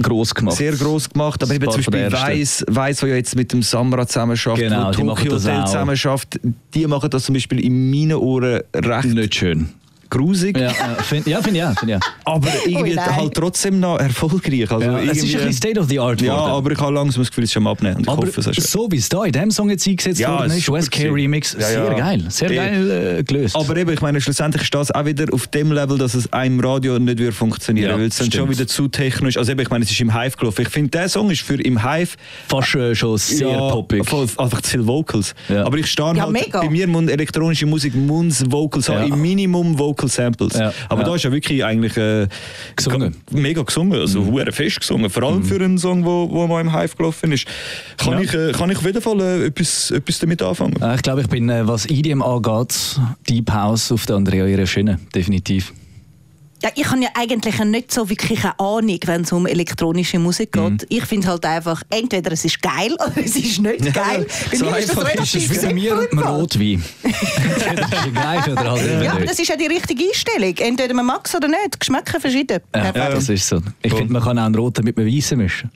Gross 0.00 0.34
gemacht. 0.34 0.56
sehr 0.56 0.72
gross 0.72 1.08
gemacht. 1.10 1.42
Aber 1.42 1.54
eben 1.54 1.70
zum 1.70 1.82
Beispiel. 1.84 2.10
Weiss, 2.12 2.64
Weiss, 2.68 3.02
wo 3.02 3.06
ja 3.06 3.16
jetzt 3.16 3.36
mit 3.36 3.52
dem 3.52 3.62
Samra 3.62 4.06
zusammenarbeitet, 4.06 4.70
Genau, 4.70 4.86
wo 4.88 5.14
Tokyo 5.14 5.32
Hotel 5.34 5.60
auch. 5.60 5.64
zusammenarbeitet, 5.66 6.40
die 6.74 6.86
machen 6.86 7.10
das 7.10 7.24
zum 7.24 7.34
Beispiel 7.34 7.60
in 7.60 7.90
meinen 7.90 8.14
Ohren 8.16 8.62
recht 8.74 9.08
Nicht 9.08 9.34
schön. 9.34 9.68
Grusig. 10.10 10.56
Ja, 10.58 10.66
ja 10.68 10.72
finde 11.02 11.30
ja, 11.30 11.42
find 11.42 11.56
ich 11.56 11.62
auch, 11.64 11.78
find 11.78 11.90
ich 11.92 11.96
auch. 11.96 12.00
Aber 12.24 12.48
irgendwie 12.66 12.94
nein. 12.94 13.16
halt 13.16 13.34
trotzdem 13.34 13.80
noch 13.80 13.98
erfolgreich. 13.98 14.70
Also 14.70 14.86
Ja, 14.86 14.98
es 15.00 15.18
ist 15.18 15.24
ein 15.24 15.32
bisschen 15.32 15.52
State 15.52 15.80
of 15.80 15.88
the 15.88 15.98
Art 16.00 16.20
Ja, 16.20 16.34
geworden. 16.34 16.50
aber 16.52 16.72
ich 16.72 16.78
habe 16.80 16.94
langsam 16.94 17.22
das 17.22 17.30
Gefühl, 17.30 17.44
es 17.44 17.50
ist 17.50 17.54
schon 17.54 17.62
am 17.66 17.72
Abnehmen. 17.72 17.96
Und 17.96 18.02
ich 18.02 18.08
Aber 18.08 18.26
hoffe, 18.26 18.40
es 18.40 18.46
ist 18.58 18.70
so 18.70 18.88
wie 18.90 18.96
es 18.96 19.08
da 19.08 19.24
in 19.24 19.32
diesem 19.32 19.50
Song 19.50 19.70
jetzt 19.70 19.86
eingesetzt 19.86 20.20
Ja, 20.20 20.38
worden 20.38 20.50
es 20.50 20.58
ist, 20.58 20.72
West 20.72 20.90
K. 20.90 21.08
Remix, 21.08 21.52
Ja, 21.58 21.60
sehr 21.66 21.84
ja. 21.84 21.92
geil. 21.94 22.24
Sehr 22.28 22.50
Eh. 22.50 22.56
geil 22.56 22.90
äh, 23.18 23.22
gelöst. 23.24 23.56
Aber 23.56 23.76
eben, 23.76 23.90
ich 23.92 24.00
meine, 24.00 24.20
schlussendlich 24.20 24.62
ist 24.62 24.74
das 24.74 24.90
auch 24.90 25.04
wieder 25.04 25.26
auf 25.32 25.46
dem 25.48 25.72
Level, 25.72 25.98
dass 25.98 26.14
es 26.14 26.32
einem 26.32 26.60
Radio 26.60 26.98
nicht 26.98 27.18
würde 27.18 27.32
funktionieren 27.32 27.90
Ja, 27.90 27.96
weil 27.98 28.06
es 28.06 28.16
dann 28.16 28.30
schon 28.30 28.48
wieder 28.50 28.66
zu 28.66 28.88
technisch 28.88 29.36
Also 29.36 29.52
eben, 29.52 29.60
ich 29.60 29.70
meine, 29.70 29.84
es 29.84 29.90
ist 29.90 30.00
im 30.00 30.12
Hive 30.18 30.36
gelaufen. 30.36 30.62
Ich 30.62 30.68
finde, 30.68 30.90
der 30.90 31.08
Song 31.08 31.30
ist 31.30 31.42
für 31.42 31.60
im 31.60 31.82
Hive 31.82 32.16
Fast 32.48 32.74
äh, 32.74 32.94
schon 32.94 33.16
sehr 33.18 33.48
ja, 33.48 33.58
poppig. 33.70 34.04
voll- 34.08 34.28
einfach 34.38 34.60
zu 34.62 34.70
viele 34.70 34.86
Vocals. 34.86 35.34
Ja. 35.48 35.64
Aber 35.64 35.78
ich 35.78 35.86
stehe 35.86 36.14
Ja, 36.14 36.22
halt, 36.22 36.32
mega. 36.32 36.60
bei 36.60 36.70
mir 36.70 36.86
muss 36.86 37.06
elektronische 37.08 37.66
Musik 37.66 37.94
muss 37.94 38.44
Vocals 38.50 38.88
haben, 38.88 39.08
Ja. 39.08 39.14
im 39.14 39.20
Minimum 39.20 39.78
Vocal 39.96 40.08
Samples. 40.10 40.54
Ja, 40.54 40.72
Aber 40.88 41.02
ja. 41.02 41.08
da 41.08 41.14
ist 41.14 41.22
ja 41.24 41.32
wirklich 41.32 41.64
eigentlich 41.64 41.96
äh, 41.96 42.28
Gesungen. 42.76 43.12
ga- 43.30 43.38
mega 43.38 43.62
gesungen, 43.62 43.98
also 43.98 44.20
Mhm. 44.22 44.52
fest 44.52 44.80
gesungen. 44.80 45.08
Vor 45.10 45.22
allem 45.22 45.42
für 45.42 45.56
einen 45.56 45.78
Song, 45.78 46.04
wo, 46.04 46.28
wo 46.30 46.46
mal 46.46 46.60
im 46.60 46.72
Hive 46.78 46.96
gelaufen 46.96 47.32
ist. 47.32 47.46
Kann, 47.96 48.14
Ja. 48.14 48.20
ich, 48.20 48.34
äh, 48.34 48.52
kann 48.52 48.70
ich 48.70 48.76
auf 48.78 48.84
jeden 48.84 49.00
Fall 49.00 49.20
äh, 49.20 49.46
etwas, 49.46 49.90
etwas 49.90 50.18
damit 50.18 50.42
anfangen. 50.42 50.80
Äh, 50.82 50.96
Ich 50.96 51.02
glaube, 51.02 51.22
ich 51.22 51.28
bin, 51.28 51.48
äh, 51.48 51.66
was 51.66 51.86
EDM 51.86 52.22
angeht, 52.22 53.00
Deep 53.28 53.50
House 53.50 53.90
auf 53.92 54.06
der 54.06 54.16
Andrea 54.16 54.46
ihre 54.46 54.66
Schiene, 54.66 54.98
definitiv. 55.14 55.72
Ja, 56.66 56.72
ich 56.74 56.90
habe 56.90 57.00
ja 57.00 57.08
eigentlich 57.14 57.58
nicht 57.60 57.92
so 57.92 58.08
wirklich 58.10 58.42
eine 58.42 58.58
Ahnung, 58.58 58.98
wenn 59.04 59.20
es 59.22 59.30
um 59.30 59.46
elektronische 59.46 60.18
Musik 60.18 60.50
geht. 60.52 60.62
Mhm. 60.64 60.78
Ich 60.88 61.04
finde 61.04 61.28
halt 61.28 61.44
einfach, 61.44 61.80
entweder 61.90 62.32
es 62.32 62.44
ist 62.44 62.60
geil 62.60 62.92
oder 62.94 63.12
es 63.24 63.36
ist 63.36 63.60
nicht 63.60 63.94
geil. 63.94 64.26
Bei 64.50 64.56
so 64.56 64.64
mir 64.64 64.78
ist 64.78 64.90
einfach 64.90 65.02
ist 65.04 65.14
relativ 65.14 65.48
Das 65.48 65.56
ist 65.56 65.62
wie 65.62 65.66
bei 65.68 65.74
mir 65.74 66.08
Fall. 66.12 66.24
Rotwein. 66.40 66.84
Entweder 67.04 68.06
ist 68.06 68.14
gleich 68.14 68.48
oder 68.48 68.70
halt 68.72 68.82
eben 68.82 69.02
Ja, 69.04 69.16
das 69.24 69.38
ist 69.38 69.48
ja 69.48 69.56
die 69.56 69.66
richtige 69.66 70.04
Einstellung. 70.08 70.54
Entweder 70.56 70.94
man 70.94 71.06
mag 71.06 71.20
es 71.24 71.34
oder 71.36 71.46
nicht. 71.46 71.78
Geschmäcker 71.78 72.18
verschieden. 72.20 72.58
Ja, 72.74 72.80
Perfekt. 72.90 73.16
das 73.16 73.28
ist 73.28 73.46
so. 73.48 73.60
Ich 73.82 73.94
finde, 73.94 74.12
man 74.12 74.22
kann 74.22 74.36
auch 74.38 74.46
einen 74.46 74.54
roten 74.56 74.84
mit 74.84 74.98
einem 74.98 75.06
weißen 75.14 75.38
mischen. 75.38 75.70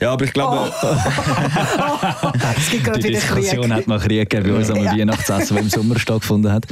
Ja, 0.00 0.12
aber 0.12 0.26
ich 0.26 0.32
glaube, 0.32 0.70
Es 2.56 2.70
gibt 2.70 2.84
gerade 2.84 3.00
Die 3.00 3.08
wieder 3.08 3.18
Diskussion 3.18 3.62
Krieg. 3.64 3.72
hat 3.72 3.86
man 3.88 3.98
Krieg 4.00 4.30
gegeben 4.30 4.52
bei 4.52 4.58
uns 4.60 4.70
am 4.70 4.76
Ja. 4.84 4.92
Weihnachtsessen, 4.96 5.56
das 5.56 5.64
im 5.64 5.70
Sommer 5.70 5.98
stattgefunden 5.98 6.52
hat. 6.52 6.66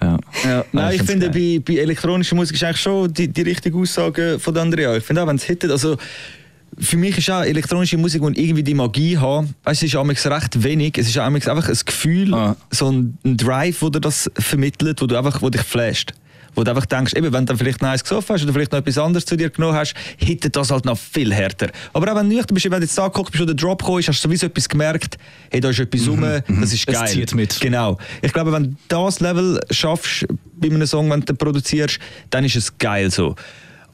Ja. 0.00 0.16
Ja, 0.44 0.64
nein, 0.72 0.94
ich 0.94 1.02
finde, 1.02 1.28
bei, 1.30 1.60
bei 1.64 1.74
elektronischer 1.80 2.36
Musik 2.36 2.56
ist 2.56 2.62
eigentlich 2.64 2.80
schon 2.80 3.12
die, 3.12 3.28
die 3.28 3.42
richtige 3.42 3.76
Aussage 3.76 4.38
von 4.38 4.56
Andrea. 4.56 4.96
Ich 4.96 5.04
finde 5.04 5.22
auch, 5.22 5.26
wenn 5.26 5.36
es 5.36 5.44
hittet, 5.44 5.70
also 5.70 5.96
für 6.78 6.96
mich 6.96 7.18
ist 7.18 7.30
auch 7.30 7.42
elektronische 7.42 7.96
Musik, 7.98 8.22
die 8.34 8.44
irgendwie 8.44 8.62
die 8.62 8.74
Magie 8.74 9.16
hat, 9.18 9.46
weißt, 9.64 9.82
es 9.82 9.94
ist 9.94 10.26
recht 10.26 10.62
wenig, 10.62 10.96
es 10.98 11.08
ist 11.08 11.18
einfach 11.18 11.68
ein 11.68 11.78
Gefühl, 11.84 12.34
Ah. 12.34 12.56
so 12.70 12.90
ein, 12.90 13.18
ein 13.24 13.36
Drive, 13.36 13.82
wo 13.82 13.88
dir 13.88 14.00
das 14.00 14.30
vermittelt, 14.38 15.00
wo 15.02 15.06
du 15.06 15.16
einfach, 15.16 15.42
wo 15.42 15.50
dich 15.50 15.62
flasht. 15.62 16.12
Wo 16.54 16.64
du 16.64 16.70
einfach 16.70 16.86
denkst, 16.86 17.12
eben, 17.14 17.32
wenn 17.32 17.44
du 17.44 17.50
dann 17.52 17.58
vielleicht 17.58 17.82
noch 17.82 17.88
eins 17.88 18.02
gesoffen 18.02 18.34
hast 18.34 18.42
oder 18.44 18.52
vielleicht 18.52 18.72
noch 18.72 18.78
etwas 18.78 18.98
anderes 18.98 19.24
zu 19.26 19.36
dir 19.36 19.50
genommen 19.50 19.74
hast, 19.76 19.94
hittet 20.16 20.56
das 20.56 20.70
halt 20.70 20.84
noch 20.84 20.98
viel 20.98 21.32
härter. 21.32 21.68
Aber 21.92 22.10
auch 22.12 22.16
wenn 22.16 22.28
du 22.28 22.36
nüchtern 22.36 22.54
bist, 22.54 22.64
wenn 22.64 22.72
du 22.72 22.86
jetzt 22.86 22.96
da 22.98 23.06
geguckt 23.08 23.32
bist 23.32 23.42
oder 23.42 23.54
der 23.54 23.64
Drop 23.66 23.78
gekommen 23.80 24.00
ist, 24.00 24.08
hast 24.08 24.22
du 24.24 24.28
sowieso 24.28 24.46
etwas 24.46 24.68
gemerkt, 24.68 25.16
hey, 25.50 25.60
da 25.60 25.70
ist 25.70 25.78
etwas 25.78 26.08
rum, 26.08 26.20
das 26.22 26.72
ist 26.72 26.88
Es 26.88 26.94
geil. 26.94 27.08
zieht 27.08 27.34
mit. 27.34 27.60
Genau. 27.60 27.98
Ich 28.22 28.32
glaube, 28.32 28.52
wenn 28.52 28.64
du 28.64 28.76
das 28.88 29.20
Level 29.20 29.60
schaffst 29.70 30.26
bei 30.56 30.68
einem 30.68 30.86
Song, 30.86 31.10
wenn 31.10 31.20
du 31.20 31.34
produzierst, 31.34 31.98
dann 32.30 32.44
ist 32.44 32.56
es 32.56 32.76
geil 32.78 33.10
so. 33.10 33.34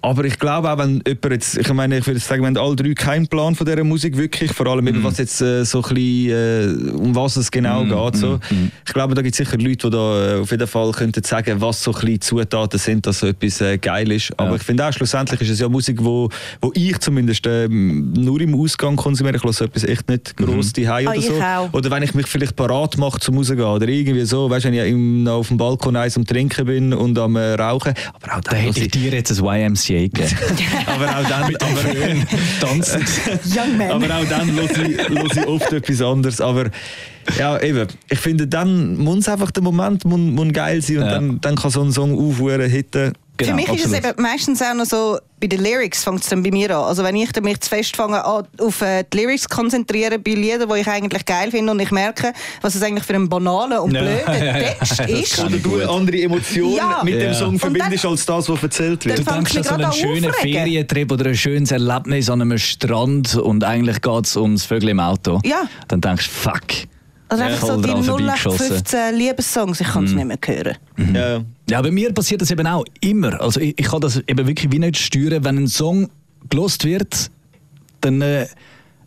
Aber 0.04 0.24
ich 0.26 0.38
glaube 0.38 0.70
auch, 0.70 0.76
wenn 0.78 1.02
jemand 1.06 1.30
jetzt, 1.32 1.56
ich 1.56 1.72
meine, 1.72 1.96
ich 1.98 2.06
würde 2.06 2.20
sagen, 2.20 2.44
haben 2.44 2.56
alle 2.58 2.76
drei 2.76 2.92
keinen 2.92 3.26
Plan 3.26 3.54
von 3.54 3.64
dieser 3.66 3.82
Musik 3.84 4.16
wirklich, 4.18 4.52
vor 4.52 4.66
allem 4.66 4.86
eben, 4.86 5.02
was 5.02 5.16
jetzt 5.16 5.40
äh, 5.40 5.64
so 5.64 5.82
ein 5.82 5.94
bisschen, 5.94 6.90
äh, 6.90 6.90
um 6.92 7.14
was 7.14 7.36
es 7.36 7.50
genau 7.50 7.84
geht. 7.84 8.16
So. 8.20 8.38
Ich 8.86 8.92
glaube, 8.92 9.14
da 9.14 9.22
gibt 9.22 9.32
es 9.32 9.38
sicher 9.38 9.56
Leute, 9.56 9.88
die 9.88 9.90
da 9.90 10.36
äh, 10.36 10.40
auf 10.40 10.50
jeden 10.50 10.66
Fall 10.66 10.92
könnten 10.92 11.24
sagen, 11.24 11.58
was 11.60 11.82
so 11.82 11.92
ein 11.94 12.00
bisschen 12.00 12.20
Zutaten 12.20 12.78
sind, 12.78 13.06
dass 13.06 13.20
so 13.20 13.28
etwas 13.28 13.62
äh, 13.62 13.78
geil 13.78 14.12
ist. 14.12 14.30
Aber 14.38 14.50
Ja. 14.50 14.56
ich 14.56 14.62
finde 14.62 14.86
auch, 14.86 14.92
schlussendlich 14.92 15.40
ist 15.40 15.48
es 15.48 15.60
ja 15.60 15.70
Musik, 15.70 15.96
wo, 16.04 16.28
wo 16.60 16.70
ich 16.74 16.98
zumindest 16.98 17.46
ähm, 17.46 18.12
nur 18.12 18.40
im 18.42 18.54
Ausgang 18.60 18.96
konsumiere. 18.96 19.36
Ich 19.38 19.42
höre 19.42 19.54
so 19.54 19.64
etwas 19.64 19.84
echt 19.84 20.06
nicht 20.10 20.36
gross 20.36 20.74
die 20.74 20.86
Ah, 20.86 20.98
oder 21.00 21.14
ich 21.16 21.26
so. 21.26 21.40
auch. 21.40 21.72
Oder 21.72 21.90
wenn 21.90 22.02
ich 22.02 22.12
mich 22.14 22.26
vielleicht 22.26 22.56
parat 22.56 22.98
mache 22.98 23.20
zum 23.20 23.38
Rausgehen 23.38 23.62
oder 23.62 23.88
irgendwie 23.88 24.26
so, 24.26 24.50
weißt 24.50 24.66
du, 24.66 24.68
wenn 24.70 24.74
ich 24.84 24.92
im, 24.92 25.26
auf 25.28 25.48
dem 25.48 25.56
Balkon 25.56 25.96
eins 25.96 26.16
am 26.18 26.26
Trinken 26.26 26.66
bin 26.66 26.92
und 26.92 27.18
am 27.18 27.36
äh, 27.36 27.54
Rauchen. 27.54 27.94
Aber 28.20 28.36
auch 28.36 28.40
Da 28.42 28.50
dann, 28.50 28.60
hätte 28.60 28.80
ich, 28.80 28.88
dir 28.90 29.10
jetzt 29.12 29.30
ein 29.40 29.44
YMCA 29.44 29.93
gegeben. 30.02 30.28
aber 30.86 31.08
auch 31.18 31.28
dann, 31.28 31.42
aber, 31.44 31.56
Tanzend. 32.60 33.08
Young 33.56 33.76
Man. 33.78 33.90
aber 33.90 34.06
auch 34.16 34.24
dann 34.28 34.50
höre 34.52 34.64
ich, 34.64 35.08
höre 35.08 35.26
ich 35.36 35.46
oft 35.46 35.72
etwas 35.72 36.02
anderes. 36.02 36.40
Aber 36.40 36.70
ja, 37.38 37.60
eben, 37.60 37.86
ich 38.10 38.18
finde, 38.18 38.46
dann 38.46 38.96
muss 38.96 39.28
einfach 39.28 39.50
der 39.50 39.62
Moment 39.62 40.04
muss, 40.04 40.18
muss 40.18 40.52
geil 40.52 40.82
sein 40.82 40.98
und 40.98 41.04
Ja. 41.04 41.10
dann, 41.12 41.40
dann 41.40 41.54
kann 41.56 41.70
so 41.70 41.82
ein 41.82 41.92
Song 41.92 42.18
aufhören, 42.18 42.70
hitten. 42.70 43.12
Genau, 43.36 43.50
Für 43.50 43.56
mich 43.56 43.64
ist 43.66 43.72
absolut. 43.86 44.04
es 44.04 44.10
eben 44.10 44.22
meistens 44.22 44.62
auch 44.62 44.74
noch 44.74 44.84
so, 44.84 45.18
bei 45.40 45.48
den 45.48 45.60
Lyrics 45.60 46.04
fängt 46.04 46.20
es 46.22 46.28
dann 46.28 46.44
bei 46.44 46.52
mir 46.52 46.70
an. 46.70 46.84
Also 46.84 47.02
wenn 47.02 47.16
ich 47.16 47.32
dann 47.32 47.42
mich 47.42 47.60
zu 47.60 47.68
fest 47.68 47.96
fange 47.96 48.24
an, 48.24 48.46
auf 48.60 48.80
äh, 48.80 49.02
die 49.12 49.16
Lyrics 49.18 49.48
konzentrieren 49.48 50.22
bei 50.22 50.30
Liedern, 50.34 50.68
die 50.72 50.80
ich 50.80 50.86
eigentlich 50.86 51.24
geil 51.26 51.50
finde 51.50 51.72
und 51.72 51.80
ich 51.80 51.90
merke, 51.90 52.32
was 52.60 52.76
es 52.76 52.82
eigentlich 52.84 53.02
für 53.02 53.14
ein 53.14 53.28
banaler 53.28 53.82
und 53.82 53.92
Ja. 53.92 54.02
blöder 54.02 54.38
Ja, 54.44 54.56
ja, 54.60 54.68
Text 54.74 55.00
ist. 55.00 55.38
Oder 55.44 55.56
du 55.58 55.74
eine 55.80 55.88
andere 55.90 56.20
Emotion 56.22 56.74
Ja. 56.76 57.00
mit 57.02 57.14
Ja. 57.14 57.20
dem 57.20 57.34
Song 57.34 57.58
verbindest 57.58 58.04
dann- 58.04 58.10
als 58.12 58.24
das, 58.24 58.48
was 58.48 58.62
erzählt 58.62 59.04
wird. 59.04 59.18
Du 59.18 59.24
denkst 59.24 59.56
an 59.56 59.64
so 59.64 59.74
einen 59.74 59.92
schönen 59.92 60.30
aufregen. 60.30 60.62
Ferientrip 60.62 61.10
oder 61.10 61.26
ein 61.26 61.34
schönes 61.36 61.72
Erlebnis 61.72 62.30
an 62.30 62.40
einem 62.40 62.58
Strand 62.58 63.34
und 63.34 63.64
eigentlich 63.64 64.00
geht 64.00 64.26
es 64.26 64.36
ums 64.36 64.64
Vögel 64.64 64.90
im 64.90 65.00
Auto. 65.00 65.40
Ja. 65.44 65.64
Dann 65.88 66.00
denkst 66.00 66.26
du, 66.28 66.32
fuck. 66.50 66.62
Also 67.28 67.42
Ja, 67.42 67.50
einfach 67.50 67.66
so 67.66 67.76
die 67.76 67.82
dran 67.88 68.02
vorbeigeschossen. 68.02 68.66
0815 68.66 69.18
Liebessongs, 69.18 69.80
ich 69.80 69.86
kann 69.86 70.04
es 70.04 70.12
nicht 70.12 70.26
mehr 70.26 70.38
hören. 70.44 70.76
Ja. 71.14 71.40
Ja, 71.70 71.82
bei 71.82 71.90
mir 71.90 72.12
passiert 72.12 72.42
das 72.42 72.50
eben 72.50 72.66
auch 72.66 72.84
immer. 73.00 73.40
Also 73.40 73.60
ich, 73.60 73.74
ich 73.78 73.86
kann 73.86 74.00
das 74.00 74.22
eben 74.26 74.46
wirklich 74.46 74.70
wie 74.70 74.78
nicht 74.78 74.98
steuern. 74.98 75.42
Wenn 75.44 75.56
ein 75.58 75.68
Song 75.68 76.10
gelost 76.50 76.84
wird, 76.84 77.30
dann 78.02 78.20
äh, 78.20 78.46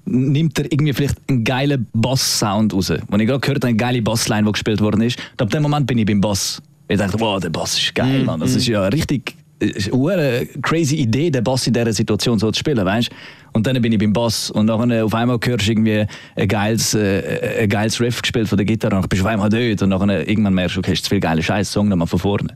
nimmt 0.05 0.57
er 0.57 0.65
irgendwie 0.71 0.93
vielleicht 0.93 1.17
einen 1.29 1.43
geilen 1.43 1.87
Bass-Sound 1.93 2.73
raus. 2.73 2.89
Wenn 2.89 3.19
ich 3.19 3.27
gerade 3.27 3.39
gehört 3.39 3.57
habe, 3.63 3.67
eine 3.67 3.77
geile 3.77 4.01
Bassline, 4.01 4.45
die 4.45 4.51
gespielt 4.51 4.81
worden 4.81 5.01
ist, 5.01 5.19
und 5.33 5.41
ab 5.41 5.49
dem 5.51 5.61
Moment 5.63 5.85
bin 5.85 5.97
ich 5.99 6.05
beim 6.05 6.19
Bass. 6.19 6.61
Ich 6.87 6.97
dachte, 6.97 7.19
wow, 7.19 7.39
der 7.39 7.49
Bass 7.49 7.77
ist 7.77 7.93
geil, 7.93 8.23
Mann. 8.23 8.39
Das 8.39 8.55
ist 8.55 8.65
ja 8.67 8.87
richtig 8.87 9.35
ist 9.59 9.93
eine 9.93 10.47
crazy 10.61 10.95
Idee, 10.95 11.29
den 11.29 11.43
Bass 11.43 11.67
in 11.67 11.73
dieser 11.73 11.93
Situation 11.93 12.39
so 12.39 12.51
zu 12.51 12.59
spielen, 12.59 12.85
weißt 12.85 13.09
Und 13.53 13.65
dann 13.65 13.81
bin 13.81 13.91
ich 13.91 13.99
beim 13.99 14.13
Bass 14.13 14.51
und 14.51 14.67
nachher 14.67 15.05
auf 15.05 15.13
einmal 15.13 15.39
hörst 15.43 15.67
du 15.67 15.71
irgendwie 15.71 16.05
ein 16.35 16.47
geiles, 16.47 16.93
äh, 16.93 17.61
ein 17.61 17.69
geiles 17.69 17.99
Riff 17.99 18.21
gespielt 18.21 18.47
von 18.47 18.57
der 18.57 18.65
Gitarre 18.65 18.95
und 18.95 19.01
dann 19.01 19.09
bist 19.09 19.21
du 19.21 19.25
auf 19.25 19.31
einmal 19.31 19.49
dort 19.49 19.81
und 19.81 19.89
nachher 19.89 20.27
irgendwann 20.27 20.53
merkst 20.53 20.75
du, 20.75 20.79
okay, 20.79 20.93
ist 20.93 21.05
zu 21.05 21.09
viel 21.09 21.19
geiler 21.19 21.41
Scheiß, 21.41 21.71
Song 21.71 21.87
nochmal 21.87 22.07
von 22.07 22.19
vorne. 22.19 22.55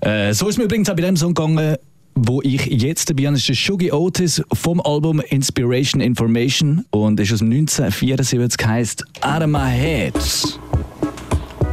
Äh, 0.00 0.32
so 0.32 0.48
ist 0.48 0.58
mir 0.58 0.64
übrigens 0.64 0.88
auch 0.90 0.96
bei 0.96 1.02
dem 1.02 1.16
Song 1.16 1.34
gegangen, 1.34 1.76
wo 2.14 2.40
ich 2.42 2.66
jetzt 2.66 3.10
dabei. 3.10 3.24
Das 3.24 3.48
ist 3.48 3.58
Shuggy 3.58 3.92
Otis 3.92 4.42
vom 4.52 4.80
Album 4.80 5.20
Inspiration 5.20 6.00
Information 6.00 6.84
und 6.90 7.20
ist 7.20 7.32
aus 7.32 7.40
dem 7.40 7.50
1974, 7.50 8.66
heisst 8.66 9.04
Out 9.20 9.42
of 9.42 9.48
My 9.48 9.70
Head. 9.70 10.14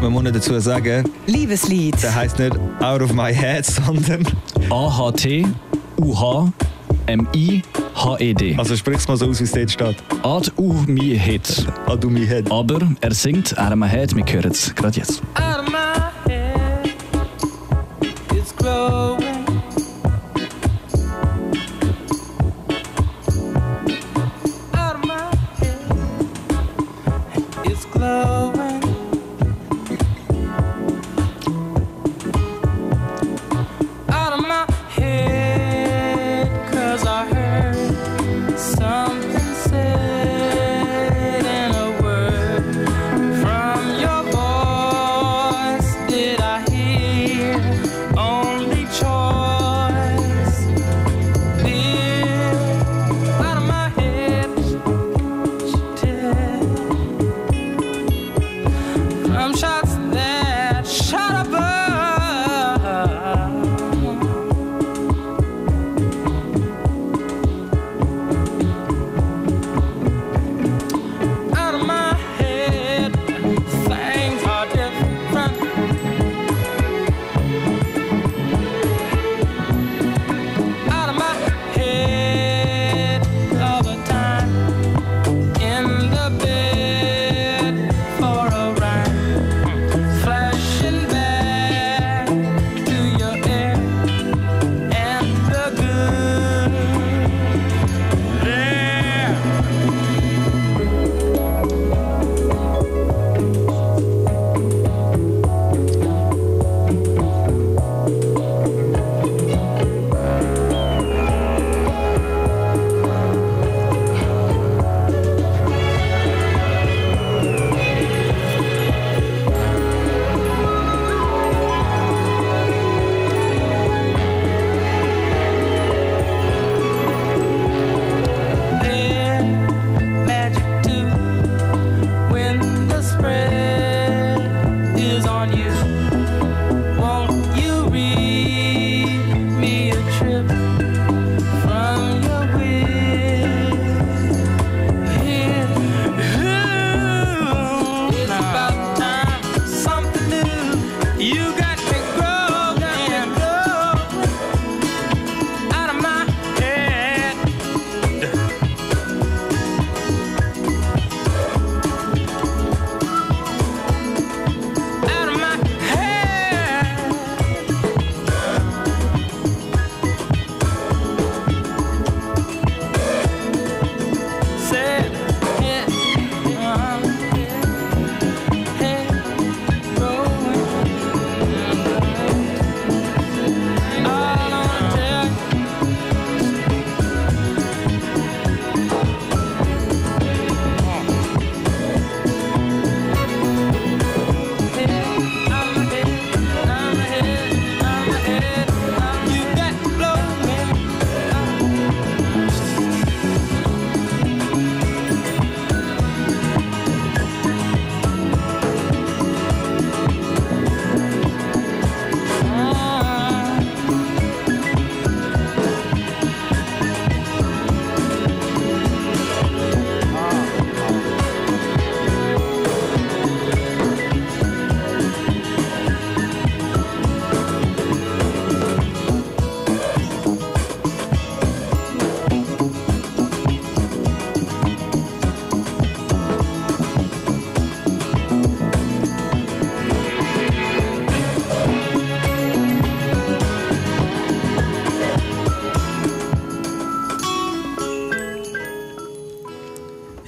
Man 0.02 0.12
muss 0.12 0.24
nicht 0.24 0.36
dazu 0.36 0.60
sagen, 0.60 1.10
Liebeslied. 1.28 2.02
der 2.04 2.14
heißt 2.14 2.38
nicht 2.40 2.58
Out 2.82 3.02
of 3.02 3.14
My 3.14 3.34
Head, 3.34 3.66
sondern. 3.86 4.24
A-H-T 4.70 5.46
U-H 5.98 6.52
M-I-H-E-D. 7.06 8.56
Also 8.58 8.76
sprich's 8.78 9.08
mal 9.08 9.18
so 9.18 9.28
aus, 9.30 9.40
wie 9.40 9.44
es 9.44 9.52
dort 9.52 9.72
steht. 9.72 9.96
Out 10.24 10.52
of 10.58 10.88
My 10.88 11.18
Head. 11.18 11.66
Out 11.86 12.04
of 12.06 12.12
My 12.12 12.26
Head. 12.26 12.50
Aber 12.52 12.80
er 13.02 13.14
singt 13.14 13.58
Out 13.58 13.72
of 13.72 13.76
My 13.76 13.88
Head, 13.90 14.16
wir 14.16 14.24
hören 14.26 14.52
es 14.52 14.74
gerade 14.74 14.98
jetzt. 15.00 15.22
out 15.36 15.60
of 15.60 15.70
my 15.70 15.83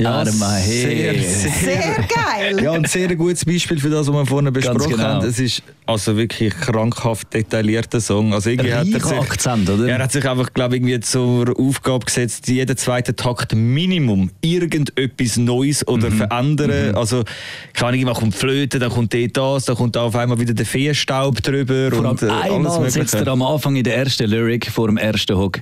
Arma, 0.10 0.56
hey. 0.56 0.82
sehr, 0.82 1.14
sehr, 1.24 1.52
Sehr 1.52 1.96
geil. 2.08 2.64
Ja, 2.64 2.72
ein 2.74 2.86
sehr 2.86 3.16
gutes 3.16 3.46
Beispiel 3.46 3.80
für 3.80 3.90
das, 3.90 4.08
was 4.08 4.14
wir 4.14 4.26
vorhin 4.26 4.52
besprochen 4.54 4.92
genau. 4.92 5.04
haben. 5.04 5.28
Es 5.28 5.40
ist 5.40 5.64
also 5.86 6.16
wirklich 6.18 6.54
krankhaft 6.54 7.34
detaillierter 7.34 8.02
Song. 8.02 8.34
Also 8.34 8.50
irgendwie 8.50 8.74
hat 8.74 8.88
er 8.88 9.00
sich, 9.00 9.18
Akzent, 9.20 9.70
oder? 9.70 9.88
Er 9.88 10.00
hat 10.00 10.12
sich 10.12 10.28
einfach, 10.28 10.52
glaube 10.54 10.76
ich, 10.76 10.82
irgendwie 10.82 11.00
zur 11.00 11.58
Aufgabe 11.60 12.06
gesetzt, 12.06 12.48
jeden 12.48 12.76
zweiten 12.78 13.16
Takt 13.16 13.54
Minimum 13.56 14.32
irgendetwas 14.42 15.38
Neues 15.38 15.88
oder 15.88 16.10
Mhm. 16.10 16.18
verändern. 16.18 16.96
Also, 16.96 17.24
keine 17.74 17.94
Ahnung, 17.94 18.06
man 18.06 18.14
kommt 18.16 18.36
Flöte, 18.36 18.80
dann 18.80 18.90
kommt 18.92 19.14
dort 19.14 19.38
das, 19.38 19.66
dann 19.66 19.76
kommt 19.76 19.96
da 19.96 20.02
auf 20.04 20.16
einmal 20.16 20.40
wieder 20.40 20.54
der 20.54 20.66
Feenstaub 20.66 21.42
drüber 21.42 21.90
Vor 21.92 22.00
allem 22.00 22.10
und 22.12 22.22
äh, 22.22 22.26
alles 22.30 22.54
einmal 22.74 22.90
setzt 22.90 23.14
er 23.14 23.20
Mögliche. 23.20 23.32
am 23.32 23.42
Anfang 23.42 23.76
in 23.76 23.84
der 23.84 23.98
ersten 23.98 24.30
Lyric 24.30 24.70
vor 24.72 24.88
dem 24.88 24.98
ersten 24.98 25.38
Hook 25.38 25.62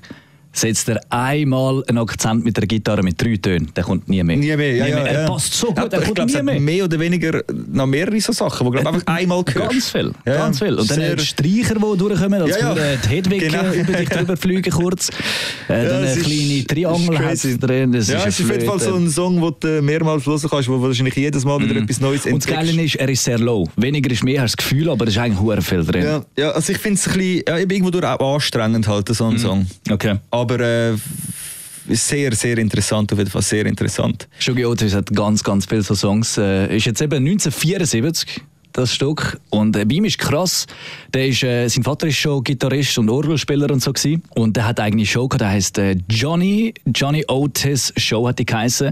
setzt 0.53 0.87
er 0.87 0.99
einmal 1.09 1.83
einen 1.87 1.97
Akzent 1.97 2.45
mit 2.45 2.55
der 2.55 2.67
Gitarre 2.67 3.01
mit 3.03 3.21
drei 3.21 3.35
Tönen. 3.37 3.71
Der 3.75 3.83
kommt 3.83 4.07
nie 4.07 4.23
mehr. 4.23 4.37
Nie 4.37 4.55
mehr, 4.55 4.75
ja, 4.75 4.87
ja, 4.87 4.97
Er 4.99 5.21
ja. 5.23 5.27
passt 5.27 5.53
so 5.53 5.67
gut, 5.67 5.77
Ja, 5.77 5.83
er 5.85 6.01
kommt 6.01 6.15
glaube, 6.15 6.31
es 6.31 6.37
nie 6.37 6.43
mehr. 6.43 6.59
mehr 6.59 6.83
oder 6.85 6.99
weniger 6.99 7.41
noch 7.71 7.87
mehrere 7.87 8.21
so 8.21 8.31
Sachen, 8.31 8.71
die 8.71 8.77
einfach 8.77 9.01
einmal 9.07 9.43
hörst. 9.51 9.69
Ganz 9.71 9.89
viel, 9.89 10.11
Ja, 10.25 10.37
ganz 10.37 10.59
viel. 10.59 10.75
Und 10.75 10.89
dann 10.89 10.97
sehr- 10.99 11.15
die 11.15 11.25
Streicher, 11.25 11.75
die 11.75 11.97
durchkommen, 11.97 12.41
als 12.41 12.51
Ja, 12.51 12.57
ja. 12.59 12.75
würde 12.75 12.99
die 13.03 13.09
Hedwig 13.09 13.39
Genau. 13.41 13.63
äh, 13.63 13.79
über 13.81 13.93
dich 13.93 14.09
drüber 14.09 14.37
fliegen 14.37 14.71
kurz. 14.71 15.09
Äh, 15.67 15.85
dann 15.87 16.03
eine 16.03 16.15
kleine 16.21 16.63
Triangel 16.65 17.19
hat 17.19 17.39
drin. 17.61 17.91
Das 17.91 18.07
ja, 18.09 18.17
ist 18.19 18.27
es 18.27 18.39
ist 18.39 18.45
auf 18.45 18.51
jeden 18.51 18.65
Fall 18.67 18.79
so 18.79 18.95
ein 18.95 19.09
Song, 19.09 19.41
den 19.41 19.53
du 19.59 19.81
mehrmals 19.81 20.25
hören 20.25 20.41
kannst, 20.49 20.69
wo 20.69 20.81
wahrscheinlich 20.81 21.15
jedes 21.15 21.43
Mal 21.45 21.59
wieder 21.61 21.79
etwas 21.81 21.99
Neues 21.99 22.25
Mhm. 22.25 22.33
Und 22.33 22.43
das 22.47 22.53
Geile 22.53 22.81
ist, 22.81 22.95
er 22.95 23.09
ist 23.09 23.23
sehr 23.23 23.39
low. 23.39 23.67
Weniger 23.75 24.11
ist 24.11 24.23
mehr, 24.23 24.41
hast 24.41 24.51
das 24.51 24.57
Gefühl, 24.57 24.89
aber 24.89 25.05
es 25.07 25.11
ist 25.13 25.17
eigentlich 25.19 25.39
hure 25.39 25.61
viel 25.61 25.83
drin. 25.83 26.03
Ja, 26.03 26.23
ja, 26.37 26.51
also 26.51 26.71
ich 26.71 26.77
finde 26.77 26.99
es 26.99 27.07
ein 27.07 27.17
bisschen, 27.17 27.43
ja, 27.47 27.57
irgendwo 27.57 27.89
durch 27.89 28.03
auch 28.05 28.35
anstrengend 28.35 28.87
halt, 28.87 29.07
so 29.09 29.25
ein 29.25 29.37
Song. 29.39 29.65
Okay. 29.89 30.15
Aber 30.31 30.42
äh, 30.51 30.93
sehr, 31.89 32.33
sehr 32.33 32.57
interessant, 32.57 33.11
auf 33.11 33.19
jeden 33.19 33.29
Fall 33.29 33.41
sehr 33.41 33.65
interessant. 33.65 34.27
Shogi 34.39 34.65
Otis 34.65 34.93
hat 34.93 35.09
ganz, 35.13 35.43
ganz 35.43 35.65
viele 35.65 35.81
so 35.81 35.95
Songs. 35.95 36.37
Äh, 36.37 36.75
ist 36.75 36.85
jetzt 36.85 37.01
eben 37.01 37.25
1974 37.25 38.41
das 38.73 38.93
Stück 38.93 39.39
und 39.49 39.75
äh, 39.77 39.85
bei 39.85 39.95
ihm 39.95 40.05
ist 40.05 40.17
krass, 40.17 40.65
der 41.13 41.27
ist, 41.27 41.43
äh, 41.43 41.67
sein 41.67 41.83
Vater 41.83 42.07
ist 42.07 42.17
schon 42.17 42.43
Gitarrist 42.43 42.97
und 42.97 43.09
Orgelspieler 43.09 43.71
und 43.71 43.81
so 43.81 43.93
gewesen. 43.93 44.23
und 44.35 44.55
der 44.57 44.67
hat 44.67 44.79
eine 44.79 44.87
eigene 44.87 45.05
Show 45.05 45.27
gehabt, 45.27 45.41
der 45.41 45.49
heißt 45.49 45.77
äh, 45.77 45.95
Johnny 46.09 46.73
Johnny 46.93 47.23
Otis 47.27 47.93
Show 47.97 48.27
hat 48.27 48.39
die 48.39 48.45
geheißen. 48.45 48.91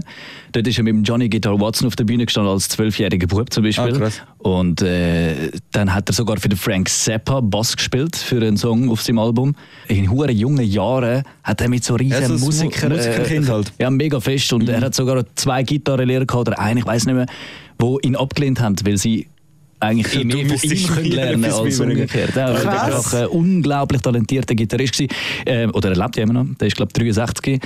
Dort 0.52 0.66
ist 0.66 0.78
er 0.78 0.84
mit 0.84 0.94
dem 0.94 1.02
Johnny 1.02 1.28
Guitar 1.28 1.58
Watson 1.60 1.86
auf 1.88 1.96
der 1.96 2.04
Bühne 2.04 2.26
gestanden 2.26 2.52
als 2.52 2.68
zwölfjähriger 2.68 3.26
Bub 3.26 3.52
zum 3.52 3.62
Beispiel. 3.64 4.02
Ah. 4.02 4.10
Und 4.48 4.82
äh, 4.82 5.50
dann 5.72 5.94
hat 5.94 6.08
er 6.10 6.12
sogar 6.14 6.36
für 6.38 6.48
den 6.48 6.58
Frank 6.58 6.88
Zappa 6.88 7.40
Bass 7.40 7.76
gespielt 7.76 8.16
für 8.16 8.36
einen 8.36 8.56
Song 8.56 8.90
auf 8.90 9.02
seinem 9.02 9.18
Album. 9.18 9.54
In 9.88 10.10
hure 10.10 10.30
jungen 10.32 10.64
Jahren 10.66 11.22
hat 11.42 11.60
er 11.60 11.68
mit 11.68 11.84
so 11.84 11.94
riesen 11.94 12.20
Ja, 12.20 12.26
so 12.28 12.34
ein 12.34 12.40
Mu- 12.40 12.46
Musikern, 12.46 12.92
Musikerkind 12.92 13.48
halt. 13.48 13.72
ja, 13.78 13.88
mega 13.90 14.20
fest. 14.20 14.52
Und 14.52 14.68
er 14.68 14.80
hat 14.80 14.94
sogar 14.94 15.24
zwei 15.36 15.62
Gitarrenlehrer 15.62 16.26
gehabt, 16.26 16.48
oder 16.48 16.58
einen, 16.58 16.78
ich 16.78 16.86
weiß 16.86 17.06
nicht 17.06 17.14
mehr, 17.14 17.26
die 17.80 18.06
ihn 18.06 18.14
abgelehnt 18.16 18.60
haben, 18.60 18.76
weil 18.84 18.98
sie 18.98 19.26
eigentlich 19.82 20.14
Ja, 20.14 20.24
mehr 20.24 20.36
du 20.36 20.38
von 20.38 20.46
ihm 20.46 20.48
müsstest 20.70 20.88
können 20.94 21.10
lernen 21.12 21.44
als 21.44 21.80
umgekehrt. 21.80 22.36
Ja, 22.36 22.48
er 22.50 22.60
Krass. 22.60 22.82
einfach 22.82 23.14
ein 23.20 23.26
unglaublich 23.26 24.00
talentierter 24.00 24.54
Gitarrist 24.54 25.00
war. 25.00 25.06
Äh, 25.46 25.66
oder 25.68 25.90
er 25.90 25.96
lebt 25.96 26.16
ja 26.16 26.22
immer 26.22 26.32
noch, 26.34 26.46
der 26.58 26.68
ist 26.68 26.76
glaube 26.76 26.90
ich 26.96 27.02
63. 27.14 27.60